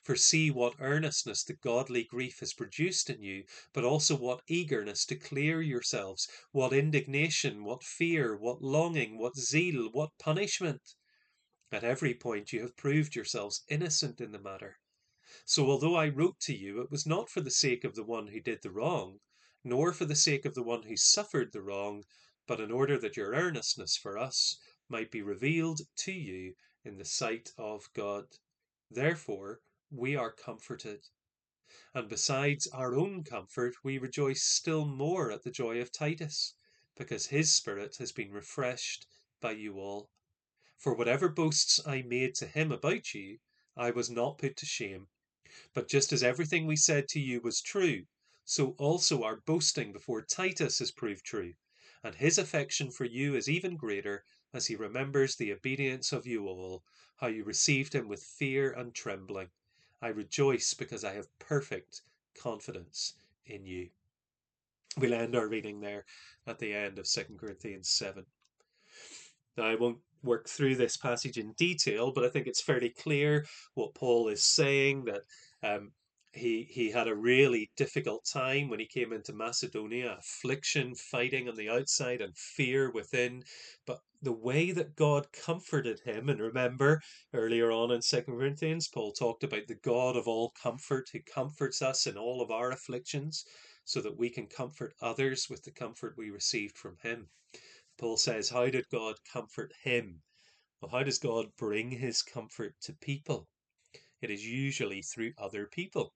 For 0.00 0.14
see 0.14 0.52
what 0.52 0.76
earnestness 0.78 1.42
the 1.42 1.54
godly 1.54 2.04
grief 2.04 2.38
has 2.38 2.54
produced 2.54 3.10
in 3.10 3.24
you, 3.24 3.44
but 3.72 3.82
also 3.82 4.14
what 4.14 4.44
eagerness 4.46 5.04
to 5.06 5.16
clear 5.16 5.60
yourselves, 5.60 6.28
what 6.52 6.72
indignation, 6.72 7.64
what 7.64 7.82
fear, 7.82 8.36
what 8.36 8.62
longing, 8.62 9.18
what 9.18 9.34
zeal, 9.34 9.90
what 9.90 10.16
punishment. 10.16 10.94
At 11.72 11.82
every 11.82 12.14
point 12.14 12.52
you 12.52 12.60
have 12.62 12.76
proved 12.76 13.16
yourselves 13.16 13.64
innocent 13.66 14.20
in 14.20 14.30
the 14.30 14.38
matter. 14.38 14.78
So 15.44 15.68
although 15.68 15.96
I 15.96 16.08
wrote 16.08 16.38
to 16.42 16.56
you, 16.56 16.80
it 16.82 16.90
was 16.92 17.04
not 17.04 17.28
for 17.30 17.40
the 17.40 17.50
sake 17.50 17.82
of 17.82 17.96
the 17.96 18.04
one 18.04 18.28
who 18.28 18.38
did 18.38 18.62
the 18.62 18.70
wrong, 18.70 19.18
nor 19.64 19.92
for 19.92 20.04
the 20.04 20.14
sake 20.14 20.44
of 20.44 20.54
the 20.54 20.62
one 20.62 20.82
who 20.82 20.96
suffered 20.96 21.50
the 21.52 21.62
wrong, 21.62 22.04
but 22.46 22.60
in 22.60 22.70
order 22.70 22.98
that 22.98 23.16
your 23.16 23.32
earnestness 23.32 23.96
for 23.96 24.18
us 24.18 24.58
might 24.88 25.10
be 25.10 25.22
revealed 25.22 25.80
to 25.96 26.12
you 26.12 26.54
in 26.84 26.98
the 26.98 27.04
sight 27.04 27.50
of 27.56 27.88
God. 27.94 28.26
Therefore, 28.90 29.60
we 29.90 30.14
are 30.14 30.30
comforted. 30.30 31.08
And 31.94 32.08
besides 32.08 32.66
our 32.68 32.94
own 32.94 33.24
comfort, 33.24 33.74
we 33.82 33.98
rejoice 33.98 34.42
still 34.42 34.84
more 34.84 35.32
at 35.32 35.42
the 35.42 35.50
joy 35.50 35.80
of 35.80 35.90
Titus, 35.90 36.54
because 36.96 37.26
his 37.26 37.52
spirit 37.52 37.96
has 37.96 38.12
been 38.12 38.30
refreshed 38.30 39.06
by 39.40 39.52
you 39.52 39.78
all. 39.78 40.10
For 40.76 40.94
whatever 40.94 41.28
boasts 41.28 41.80
I 41.86 42.02
made 42.02 42.34
to 42.36 42.46
him 42.46 42.70
about 42.70 43.14
you, 43.14 43.38
I 43.76 43.90
was 43.90 44.10
not 44.10 44.38
put 44.38 44.56
to 44.58 44.66
shame. 44.66 45.08
But 45.72 45.88
just 45.88 46.12
as 46.12 46.22
everything 46.22 46.66
we 46.66 46.76
said 46.76 47.08
to 47.08 47.20
you 47.20 47.40
was 47.40 47.60
true, 47.60 48.02
so 48.44 48.74
also 48.78 49.22
our 49.22 49.36
boasting 49.36 49.92
before 49.92 50.22
Titus 50.22 50.78
has 50.78 50.90
proved 50.90 51.24
true, 51.24 51.54
and 52.02 52.14
his 52.14 52.38
affection 52.38 52.90
for 52.90 53.04
you 53.04 53.34
is 53.34 53.48
even 53.48 53.76
greater 53.76 54.24
as 54.52 54.66
he 54.66 54.76
remembers 54.76 55.36
the 55.36 55.52
obedience 55.52 56.12
of 56.12 56.26
you 56.26 56.46
all, 56.46 56.84
how 57.16 57.26
you 57.26 57.44
received 57.44 57.94
him 57.94 58.08
with 58.08 58.22
fear 58.22 58.72
and 58.72 58.94
trembling 58.94 59.50
I 60.04 60.08
rejoice 60.08 60.74
because 60.74 61.02
I 61.02 61.14
have 61.14 61.38
perfect 61.38 62.02
confidence 62.38 63.14
in 63.46 63.64
you. 63.64 63.88
We'll 64.98 65.14
end 65.14 65.34
our 65.34 65.48
reading 65.48 65.80
there 65.80 66.04
at 66.46 66.58
the 66.58 66.74
end 66.74 66.98
of 66.98 67.08
2 67.08 67.22
Corinthians 67.40 67.88
7. 67.88 68.26
Now, 69.56 69.64
I 69.64 69.76
won't 69.76 70.00
work 70.22 70.46
through 70.46 70.76
this 70.76 70.98
passage 70.98 71.38
in 71.38 71.52
detail, 71.52 72.12
but 72.12 72.22
I 72.22 72.28
think 72.28 72.46
it's 72.46 72.60
fairly 72.60 72.90
clear 72.90 73.46
what 73.74 73.94
Paul 73.94 74.28
is 74.28 74.42
saying 74.42 75.06
that 75.06 75.22
um, 75.62 75.92
he 76.34 76.66
he 76.68 76.90
had 76.90 77.06
a 77.06 77.14
really 77.14 77.70
difficult 77.76 78.24
time 78.24 78.68
when 78.68 78.80
he 78.80 78.86
came 78.86 79.12
into 79.12 79.32
Macedonia, 79.32 80.16
affliction, 80.18 80.94
fighting 80.94 81.48
on 81.48 81.54
the 81.54 81.68
outside, 81.68 82.20
and 82.20 82.36
fear 82.36 82.90
within. 82.90 83.44
But 83.86 84.00
the 84.20 84.32
way 84.32 84.72
that 84.72 84.96
God 84.96 85.32
comforted 85.32 86.00
him, 86.00 86.28
and 86.28 86.40
remember 86.40 87.00
earlier 87.32 87.70
on 87.70 87.92
in 87.92 88.02
Second 88.02 88.34
Corinthians, 88.34 88.88
Paul 88.88 89.12
talked 89.12 89.44
about 89.44 89.68
the 89.68 89.76
God 89.76 90.16
of 90.16 90.26
all 90.26 90.50
comfort 90.50 91.08
who 91.12 91.20
comforts 91.22 91.80
us 91.80 92.06
in 92.06 92.18
all 92.18 92.42
of 92.42 92.50
our 92.50 92.70
afflictions, 92.72 93.44
so 93.84 94.00
that 94.00 94.16
we 94.16 94.28
can 94.28 94.46
comfort 94.46 94.94
others 95.00 95.48
with 95.48 95.62
the 95.62 95.70
comfort 95.70 96.16
we 96.16 96.30
received 96.30 96.76
from 96.76 96.96
him. 97.02 97.28
Paul 97.96 98.16
says, 98.16 98.48
How 98.48 98.68
did 98.70 98.88
God 98.88 99.16
comfort 99.24 99.72
him? 99.82 100.22
Well, 100.80 100.90
how 100.90 101.04
does 101.04 101.18
God 101.18 101.54
bring 101.56 101.92
his 101.92 102.22
comfort 102.22 102.74
to 102.82 102.92
people? 102.92 103.48
It 104.20 104.30
is 104.30 104.44
usually 104.44 105.02
through 105.02 105.34
other 105.38 105.66
people. 105.66 106.12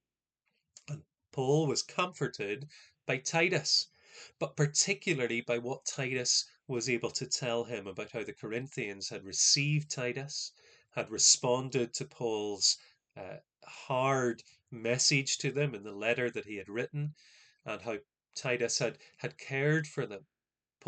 Paul 1.39 1.69
was 1.69 1.85
comforted 1.85 2.69
by 3.07 3.19
Titus, 3.19 3.87
but 4.41 4.57
particularly 4.57 5.41
by 5.41 5.59
what 5.59 5.87
Titus 5.87 6.45
was 6.67 6.89
able 6.89 7.13
to 7.13 7.29
tell 7.29 7.63
him 7.63 7.87
about 7.87 8.11
how 8.11 8.25
the 8.25 8.33
Corinthians 8.33 9.11
had 9.11 9.23
received 9.25 9.89
Titus, 9.89 10.51
had 10.97 11.13
responded 11.13 11.95
to 11.95 12.05
Paul's 12.07 12.77
uh, 13.17 13.37
hard 13.63 14.43
message 14.73 15.39
to 15.39 15.53
them 15.53 15.77
in 15.77 15.85
the 15.85 15.93
letter 15.93 16.29
that 16.29 16.47
he 16.47 16.57
had 16.57 16.69
written, 16.69 17.15
and 17.65 17.83
how 17.83 17.99
Titus 18.35 18.81
had, 18.81 18.99
had 19.19 19.39
cared 19.39 19.87
for 19.87 20.07
them 20.07 20.27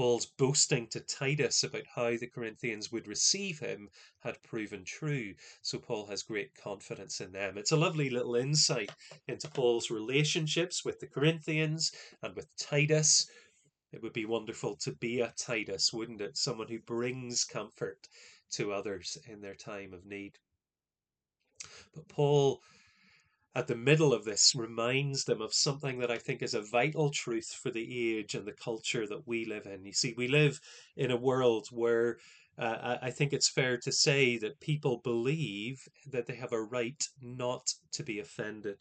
Paul's 0.01 0.25
boasting 0.25 0.87
to 0.87 1.01
Titus 1.01 1.63
about 1.63 1.85
how 1.95 2.17
the 2.17 2.27
Corinthians 2.27 2.91
would 2.91 3.07
receive 3.07 3.59
him 3.59 3.91
had 4.21 4.43
proven 4.43 4.83
true, 4.83 5.35
so 5.61 5.79
Paul 5.79 6.07
has 6.07 6.23
great 6.23 6.55
confidence 6.55 7.21
in 7.21 7.33
them. 7.33 7.59
It's 7.59 7.73
a 7.73 7.77
lovely 7.77 8.09
little 8.09 8.35
insight 8.35 8.91
into 9.29 9.51
Paul's 9.51 9.91
relationships 9.91 10.87
with 10.87 11.01
the 11.01 11.07
Corinthians 11.07 11.93
and 12.23 12.35
with 12.35 12.57
Titus. 12.57 13.29
It 13.93 14.03
would 14.03 14.15
be 14.15 14.25
wonderful 14.25 14.75
to 14.77 14.93
be 14.93 15.21
a 15.21 15.35
Titus, 15.37 15.93
wouldn't 15.93 16.23
it? 16.23 16.39
Someone 16.39 16.69
who 16.69 16.79
brings 16.79 17.45
comfort 17.45 18.09
to 18.53 18.73
others 18.73 19.19
in 19.27 19.43
their 19.43 19.55
time 19.55 19.93
of 19.93 20.07
need. 20.07 20.39
But 21.95 22.09
Paul 22.09 22.63
at 23.55 23.67
the 23.67 23.77
middle 23.77 24.13
of 24.13 24.25
this 24.25 24.55
reminds 24.55 25.25
them 25.25 25.41
of 25.41 25.53
something 25.53 25.99
that 25.99 26.11
I 26.11 26.19
think 26.19 26.43
is 26.43 26.55
a 26.55 26.63
vital 26.63 27.11
truth 27.11 27.59
for 27.61 27.71
the 27.71 28.17
age 28.17 28.35
and 28.35 28.47
the 28.47 28.53
culture 28.53 29.07
that 29.07 29.27
we 29.27 29.45
live 29.45 29.67
in. 29.67 29.85
You 29.85 29.93
see, 29.93 30.15
we 30.17 30.29
live 30.29 30.61
in 30.97 31.11
a 31.11 31.17
world 31.17 31.67
where 31.73 32.19
uh, 32.59 32.99
I 33.03 33.11
think 33.11 33.33
it's 33.33 33.49
fair 33.49 33.79
to 33.79 33.91
say 33.91 34.39
that 34.39 34.61
people 34.61 35.01
believe 35.03 35.81
that 36.11 36.27
they 36.27 36.37
have 36.37 36.53
a 36.53 36.63
right 36.63 37.03
not 37.21 37.75
to 37.93 38.03
be 38.03 38.21
offended. 38.21 38.77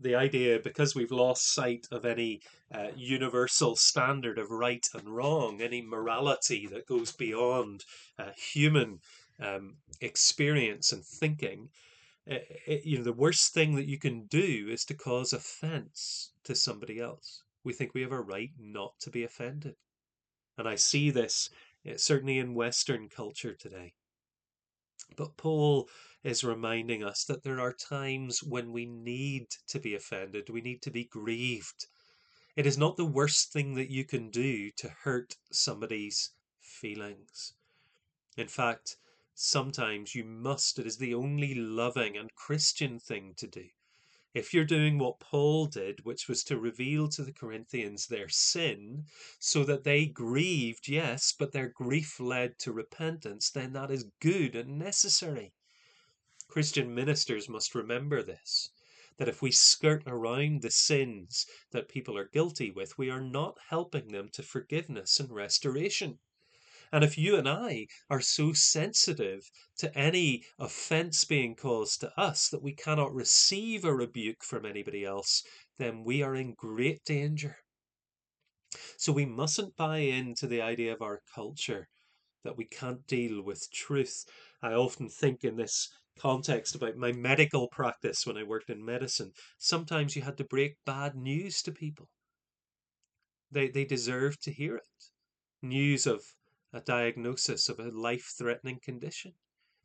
The 0.00 0.16
idea, 0.16 0.58
because 0.58 0.94
we've 0.94 1.12
lost 1.12 1.54
sight 1.54 1.86
of 1.92 2.04
any 2.04 2.40
uh, 2.74 2.88
universal 2.96 3.76
standard 3.76 4.38
of 4.38 4.50
right 4.50 4.84
and 4.92 5.08
wrong, 5.08 5.62
any 5.62 5.80
morality 5.80 6.66
that 6.66 6.86
goes 6.88 7.12
beyond 7.12 7.84
uh, 8.18 8.32
human 8.36 8.98
um, 9.40 9.76
experience 10.00 10.92
and 10.92 11.04
thinking, 11.04 11.68
it, 12.26 12.84
you 12.84 12.98
know, 12.98 13.04
the 13.04 13.12
worst 13.12 13.52
thing 13.52 13.74
that 13.74 13.88
you 13.88 13.98
can 13.98 14.26
do 14.26 14.68
is 14.70 14.84
to 14.86 14.94
cause 14.94 15.32
offense 15.32 16.32
to 16.44 16.54
somebody 16.54 17.00
else. 17.00 17.42
We 17.64 17.72
think 17.72 17.94
we 17.94 18.02
have 18.02 18.12
a 18.12 18.20
right 18.20 18.50
not 18.58 18.98
to 19.00 19.10
be 19.10 19.24
offended. 19.24 19.76
And 20.56 20.68
I 20.68 20.76
see 20.76 21.10
this 21.10 21.50
eh, 21.84 21.96
certainly 21.96 22.38
in 22.38 22.54
Western 22.54 23.08
culture 23.08 23.54
today. 23.54 23.94
But 25.16 25.36
Paul 25.36 25.88
is 26.22 26.44
reminding 26.44 27.02
us 27.02 27.24
that 27.24 27.42
there 27.42 27.60
are 27.60 27.72
times 27.72 28.42
when 28.42 28.72
we 28.72 28.86
need 28.86 29.48
to 29.68 29.80
be 29.80 29.94
offended, 29.94 30.48
we 30.48 30.60
need 30.60 30.82
to 30.82 30.90
be 30.90 31.04
grieved. 31.04 31.86
It 32.54 32.66
is 32.66 32.78
not 32.78 32.96
the 32.96 33.04
worst 33.04 33.52
thing 33.52 33.74
that 33.74 33.90
you 33.90 34.04
can 34.04 34.30
do 34.30 34.70
to 34.72 34.88
hurt 34.88 35.36
somebody's 35.50 36.30
feelings. 36.60 37.54
In 38.36 38.48
fact, 38.48 38.96
Sometimes 39.34 40.14
you 40.14 40.24
must. 40.24 40.78
It 40.78 40.86
is 40.86 40.98
the 40.98 41.14
only 41.14 41.54
loving 41.54 42.16
and 42.16 42.34
Christian 42.34 43.00
thing 43.00 43.34
to 43.36 43.46
do. 43.46 43.70
If 44.34 44.54
you're 44.54 44.64
doing 44.64 44.98
what 44.98 45.20
Paul 45.20 45.66
did, 45.66 46.04
which 46.04 46.28
was 46.28 46.42
to 46.44 46.58
reveal 46.58 47.08
to 47.08 47.22
the 47.22 47.32
Corinthians 47.32 48.06
their 48.06 48.28
sin, 48.28 49.06
so 49.38 49.64
that 49.64 49.84
they 49.84 50.06
grieved, 50.06 50.88
yes, 50.88 51.34
but 51.38 51.52
their 51.52 51.68
grief 51.68 52.18
led 52.18 52.58
to 52.60 52.72
repentance, 52.72 53.50
then 53.50 53.72
that 53.74 53.90
is 53.90 54.10
good 54.20 54.54
and 54.54 54.78
necessary. 54.78 55.52
Christian 56.48 56.94
ministers 56.94 57.48
must 57.48 57.74
remember 57.74 58.22
this 58.22 58.70
that 59.16 59.28
if 59.28 59.42
we 59.42 59.50
skirt 59.50 60.02
around 60.06 60.62
the 60.62 60.70
sins 60.70 61.46
that 61.70 61.88
people 61.88 62.16
are 62.16 62.28
guilty 62.28 62.70
with, 62.70 62.96
we 62.96 63.10
are 63.10 63.20
not 63.20 63.58
helping 63.68 64.08
them 64.08 64.28
to 64.30 64.42
forgiveness 64.42 65.20
and 65.20 65.30
restoration. 65.30 66.18
And 66.92 67.02
if 67.02 67.16
you 67.16 67.36
and 67.36 67.48
I 67.48 67.86
are 68.10 68.20
so 68.20 68.52
sensitive 68.52 69.50
to 69.78 69.96
any 69.96 70.44
offense 70.58 71.24
being 71.24 71.56
caused 71.56 72.00
to 72.00 72.20
us 72.20 72.50
that 72.50 72.62
we 72.62 72.74
cannot 72.74 73.14
receive 73.14 73.86
a 73.86 73.94
rebuke 73.94 74.44
from 74.44 74.66
anybody 74.66 75.02
else, 75.02 75.42
then 75.78 76.04
we 76.04 76.22
are 76.22 76.34
in 76.34 76.52
great 76.52 77.02
danger. 77.04 77.56
So 78.98 79.10
we 79.10 79.24
mustn't 79.24 79.76
buy 79.76 79.98
into 79.98 80.46
the 80.46 80.60
idea 80.60 80.92
of 80.92 81.00
our 81.00 81.22
culture 81.34 81.88
that 82.44 82.58
we 82.58 82.66
can't 82.66 83.06
deal 83.06 83.42
with 83.42 83.70
truth. 83.72 84.24
I 84.62 84.74
often 84.74 85.08
think 85.08 85.44
in 85.44 85.56
this 85.56 85.88
context 86.18 86.74
about 86.74 86.96
my 86.96 87.12
medical 87.12 87.68
practice 87.68 88.26
when 88.26 88.36
I 88.36 88.42
worked 88.42 88.68
in 88.68 88.84
medicine. 88.84 89.32
Sometimes 89.58 90.14
you 90.14 90.22
had 90.22 90.36
to 90.38 90.44
break 90.44 90.76
bad 90.84 91.14
news 91.14 91.62
to 91.62 91.72
people. 91.72 92.08
They, 93.50 93.68
they 93.68 93.84
deserved 93.86 94.42
to 94.42 94.52
hear 94.52 94.76
it. 94.76 94.82
News 95.62 96.06
of 96.06 96.22
a 96.72 96.80
diagnosis 96.80 97.68
of 97.68 97.78
a 97.78 97.90
life 97.90 98.34
threatening 98.36 98.80
condition. 98.80 99.34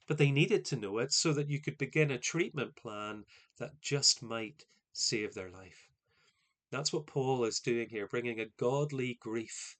But 0.07 0.17
they 0.17 0.31
needed 0.31 0.63
to 0.65 0.75
know 0.75 0.99
it 0.99 1.11
so 1.11 1.33
that 1.33 1.49
you 1.49 1.59
could 1.59 1.77
begin 1.77 2.11
a 2.11 2.17
treatment 2.17 2.75
plan 2.75 3.25
that 3.57 3.81
just 3.81 4.23
might 4.23 4.65
save 4.93 5.33
their 5.33 5.49
life. 5.49 5.89
That's 6.71 6.93
what 6.93 7.07
Paul 7.07 7.43
is 7.43 7.59
doing 7.59 7.89
here, 7.89 8.07
bringing 8.07 8.39
a 8.39 8.49
godly 8.57 9.15
grief. 9.21 9.75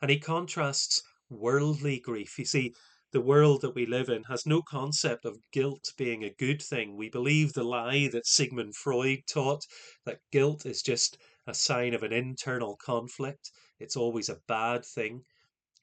And 0.00 0.10
he 0.10 0.18
contrasts 0.18 1.02
worldly 1.28 2.00
grief. 2.00 2.38
You 2.38 2.44
see, 2.44 2.74
the 3.12 3.20
world 3.20 3.60
that 3.60 3.74
we 3.74 3.84
live 3.84 4.08
in 4.08 4.24
has 4.24 4.46
no 4.46 4.62
concept 4.62 5.24
of 5.24 5.38
guilt 5.52 5.92
being 5.96 6.24
a 6.24 6.30
good 6.30 6.62
thing. 6.62 6.96
We 6.96 7.10
believe 7.10 7.52
the 7.52 7.62
lie 7.62 8.08
that 8.08 8.26
Sigmund 8.26 8.74
Freud 8.74 9.20
taught 9.26 9.66
that 10.04 10.20
guilt 10.30 10.64
is 10.64 10.82
just 10.82 11.18
a 11.46 11.54
sign 11.54 11.92
of 11.92 12.02
an 12.02 12.12
internal 12.12 12.76
conflict, 12.76 13.50
it's 13.80 13.96
always 13.96 14.28
a 14.28 14.40
bad 14.46 14.84
thing. 14.84 15.24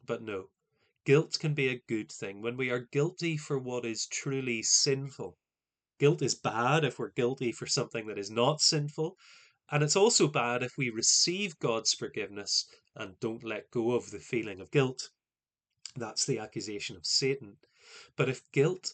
But 0.06 0.22
no, 0.22 0.50
Guilt 1.10 1.40
can 1.40 1.56
be 1.56 1.70
a 1.70 1.82
good 1.88 2.12
thing 2.12 2.40
when 2.40 2.56
we 2.56 2.70
are 2.70 2.88
guilty 2.92 3.36
for 3.36 3.58
what 3.58 3.84
is 3.84 4.06
truly 4.06 4.62
sinful. 4.62 5.40
Guilt 5.98 6.22
is 6.22 6.36
bad 6.36 6.86
if 6.86 7.00
we're 7.00 7.10
guilty 7.10 7.52
for 7.52 7.66
something 7.66 8.06
that 8.06 8.20
is 8.20 8.30
not 8.30 8.62
sinful. 8.62 9.18
And 9.72 9.82
it's 9.82 9.96
also 9.96 10.28
bad 10.28 10.62
if 10.62 10.78
we 10.78 10.92
receive 10.92 11.58
God's 11.58 11.96
forgiveness 11.96 12.68
and 12.96 13.20
don't 13.20 13.44
let 13.44 13.72
go 13.72 13.94
of 13.94 14.12
the 14.12 14.20
feeling 14.20 14.62
of 14.62 14.70
guilt. 14.70 15.10
That's 15.96 16.28
the 16.28 16.38
accusation 16.38 16.96
of 16.96 17.08
Satan. 17.08 17.58
But 18.16 18.30
if 18.30 18.44
guilt 18.52 18.94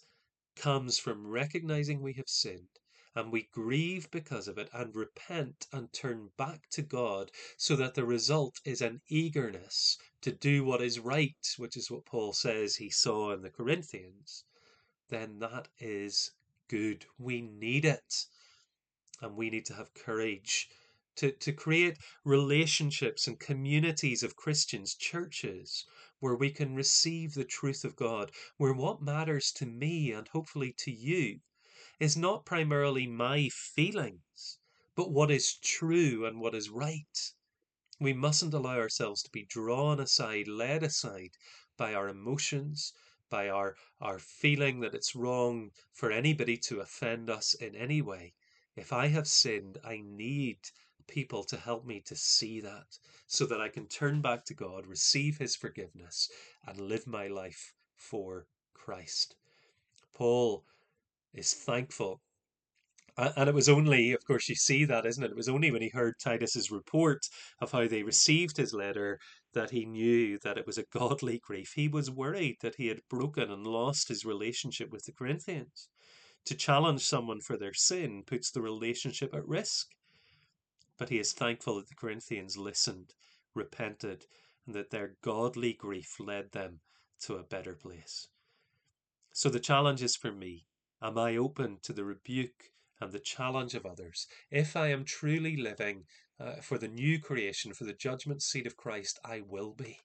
comes 0.56 0.98
from 0.98 1.28
recognizing 1.28 2.02
we 2.02 2.14
have 2.14 2.30
sinned 2.30 2.80
and 3.16 3.32
we 3.32 3.44
grieve 3.44 4.12
because 4.12 4.48
of 4.48 4.58
it 4.58 4.70
and 4.74 4.94
repent 4.94 5.68
and 5.72 5.94
turn 5.94 6.30
back 6.36 6.70
to 6.70 6.82
God 6.82 7.32
so 7.56 7.76
that 7.78 7.94
the 7.94 8.06
result 8.06 8.60
is 8.66 8.82
an 8.82 9.02
eagerness 9.08 9.98
to 10.20 10.32
do 10.34 10.66
what 10.66 10.82
is 10.82 11.00
right, 11.00 11.56
which 11.58 11.78
is 11.78 11.90
what 11.90 12.06
Paul 12.06 12.34
says 12.34 12.76
he 12.76 12.90
saw 12.90 13.32
in 13.32 13.42
the 13.42 13.50
Corinthians, 13.50 14.44
then 15.08 15.40
that 15.40 15.70
is 15.80 16.32
good. 16.68 17.06
We 17.18 17.42
need 17.42 17.86
it. 17.86 18.26
And 19.22 19.38
we 19.38 19.50
need 19.50 19.66
to 19.68 19.76
have 19.76 19.94
courage 19.94 20.70
to, 21.16 21.32
to 21.32 21.54
create 21.54 21.98
relationships 22.26 23.28
and 23.28 23.40
communities 23.40 24.24
of 24.24 24.36
Christians, 24.36 24.94
churches, 24.94 25.86
where 26.20 26.36
we 26.36 26.52
can 26.52 26.76
receive 26.76 27.34
the 27.34 27.46
truth 27.46 27.86
of 27.86 27.96
God, 27.96 28.32
where 28.58 28.74
what 28.74 29.02
matters 29.02 29.54
to 29.54 29.66
me 29.66 30.12
and 30.12 30.28
hopefully 30.28 30.74
to 30.80 30.92
you 30.92 31.40
is 32.00 32.18
not 32.18 32.46
primarily 32.46 33.08
my 33.08 33.50
feelings, 33.50 34.58
but 34.96 35.12
what 35.12 35.32
is 35.32 35.58
true 35.58 36.26
and 36.26 36.40
what 36.40 36.56
is 36.56 36.70
right. 36.70 37.32
We 38.00 38.14
mustn't 38.14 38.54
allow 38.54 38.78
ourselves 38.78 39.24
to 39.24 39.32
be 39.32 39.46
drawn 39.46 40.00
aside, 40.00 40.48
led 40.48 40.84
aside 40.84 41.38
by 41.78 41.94
our 41.94 42.10
emotions, 42.10 42.94
by 43.30 43.50
our, 43.50 43.76
our 44.02 44.20
feeling 44.20 44.82
that 44.82 44.94
it's 44.94 45.16
wrong 45.16 45.72
for 45.94 46.12
anybody 46.12 46.58
to 46.58 46.82
offend 46.82 47.30
us 47.30 47.54
in 47.54 47.76
any 47.76 48.02
way. 48.02 48.34
If 48.76 48.92
I 48.92 49.08
have 49.08 49.28
sinned, 49.28 49.78
I 49.84 50.02
need 50.04 50.60
people 51.08 51.44
to 51.46 51.58
help 51.58 51.86
me 51.86 52.02
to 52.02 52.16
see 52.16 52.60
that 52.62 52.98
so 53.28 53.46
that 53.46 53.62
I 53.62 53.70
can 53.70 53.88
turn 53.88 54.22
back 54.22 54.44
to 54.46 54.54
God, 54.54 54.86
receive 54.86 55.38
His 55.38 55.56
forgiveness, 55.56 56.30
and 56.66 56.80
live 56.80 57.08
my 57.08 57.28
life 57.28 57.74
for 57.96 58.48
Christ. 58.74 59.36
Paul 60.14 60.66
is 61.36 61.54
thankful. 61.54 62.22
And 63.18 63.48
it 63.48 63.56
was 63.56 63.70
only, 63.70 64.12
of 64.12 64.26
course, 64.26 64.50
you 64.50 64.56
see 64.56 64.84
that, 64.86 65.06
isn't 65.06 65.24
it? 65.24 65.32
It 65.32 65.38
was 65.38 65.48
only 65.48 65.72
when 65.72 65.82
he 65.82 65.90
heard 65.90 66.16
Titus's 66.20 66.70
report 66.70 67.26
of 67.62 67.72
how 67.72 67.88
they 67.88 68.04
received 68.04 68.58
his 68.58 68.74
letter 68.74 69.20
that 69.54 69.72
he 69.72 69.86
knew 69.86 70.38
that 70.40 70.58
it 70.58 70.68
was 70.68 70.78
a 70.78 70.84
godly 70.92 71.40
grief. 71.40 71.72
He 71.76 71.88
was 71.88 72.12
worried 72.12 72.58
that 72.62 72.76
he 72.76 72.88
had 72.88 73.08
broken 73.10 73.50
and 73.50 73.66
lost 73.66 74.10
his 74.10 74.26
relationship 74.26 74.92
with 74.92 75.06
the 75.06 75.14
Corinthians. 75.14 75.88
To 76.46 76.56
challenge 76.56 77.06
someone 77.06 77.40
for 77.40 77.58
their 77.58 77.74
sin 77.74 78.24
puts 78.26 78.52
the 78.52 78.62
relationship 78.62 79.34
at 79.34 79.48
risk. 79.48 79.88
But 80.98 81.10
he 81.10 81.20
is 81.20 81.32
thankful 81.32 81.78
that 81.78 81.88
the 81.88 81.96
Corinthians 81.96 82.58
listened, 82.58 83.14
repented, 83.54 84.26
and 84.66 84.76
that 84.76 84.90
their 84.90 85.16
godly 85.22 85.74
grief 85.74 86.20
led 86.20 86.52
them 86.52 86.82
to 87.22 87.36
a 87.36 87.44
better 87.44 87.76
place. 87.76 88.28
So 89.32 89.50
the 89.50 89.60
challenge 89.60 90.04
is 90.04 90.18
for 90.18 90.32
me 90.32 90.66
Am 91.06 91.20
I 91.20 91.38
open 91.38 91.78
to 91.84 91.94
the 91.94 92.04
rebuke 92.04 92.72
and 93.00 93.12
the 93.12 93.20
challenge 93.20 93.76
of 93.76 93.86
others? 93.86 94.26
If 94.50 94.76
I 94.76 94.88
am 94.88 95.06
truly 95.06 95.56
living 95.56 96.06
uh, 96.40 96.56
for 96.62 96.80
the 96.80 96.88
new 96.88 97.20
creation, 97.20 97.76
for 97.76 97.84
the 97.84 97.94
judgment 97.94 98.42
seat 98.42 98.66
of 98.66 98.76
Christ, 98.76 99.20
I 99.24 99.42
will 99.42 99.76
be. 99.76 100.00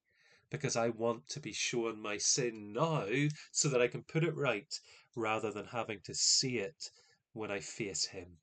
Because 0.51 0.77
I 0.77 0.91
want 0.91 1.27
to 1.29 1.41
be 1.41 1.55
shown 1.55 2.03
my 2.03 2.19
sin 2.19 2.75
now 2.75 3.07
so 3.51 3.71
that 3.71 3.81
I 3.81 3.89
can 3.89 4.03
put 4.03 4.25
it 4.25 4.37
right 4.37 4.79
rather 5.17 5.51
than 5.51 5.65
having 5.65 6.01
to 6.05 6.15
see 6.15 6.59
it 6.59 6.91
when 7.33 7.51
I 7.51 7.61
face 7.61 8.05
Him. 8.05 8.37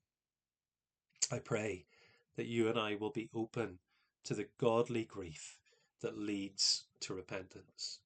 I 1.30 1.38
pray 1.38 1.86
that 2.34 2.46
you 2.46 2.66
and 2.68 2.76
I 2.76 2.96
will 2.96 3.12
be 3.12 3.30
open 3.32 3.78
to 4.24 4.34
the 4.34 4.48
godly 4.58 5.04
grief 5.04 5.60
that 6.00 6.18
leads 6.18 6.86
to 7.02 7.14
repentance. 7.14 8.00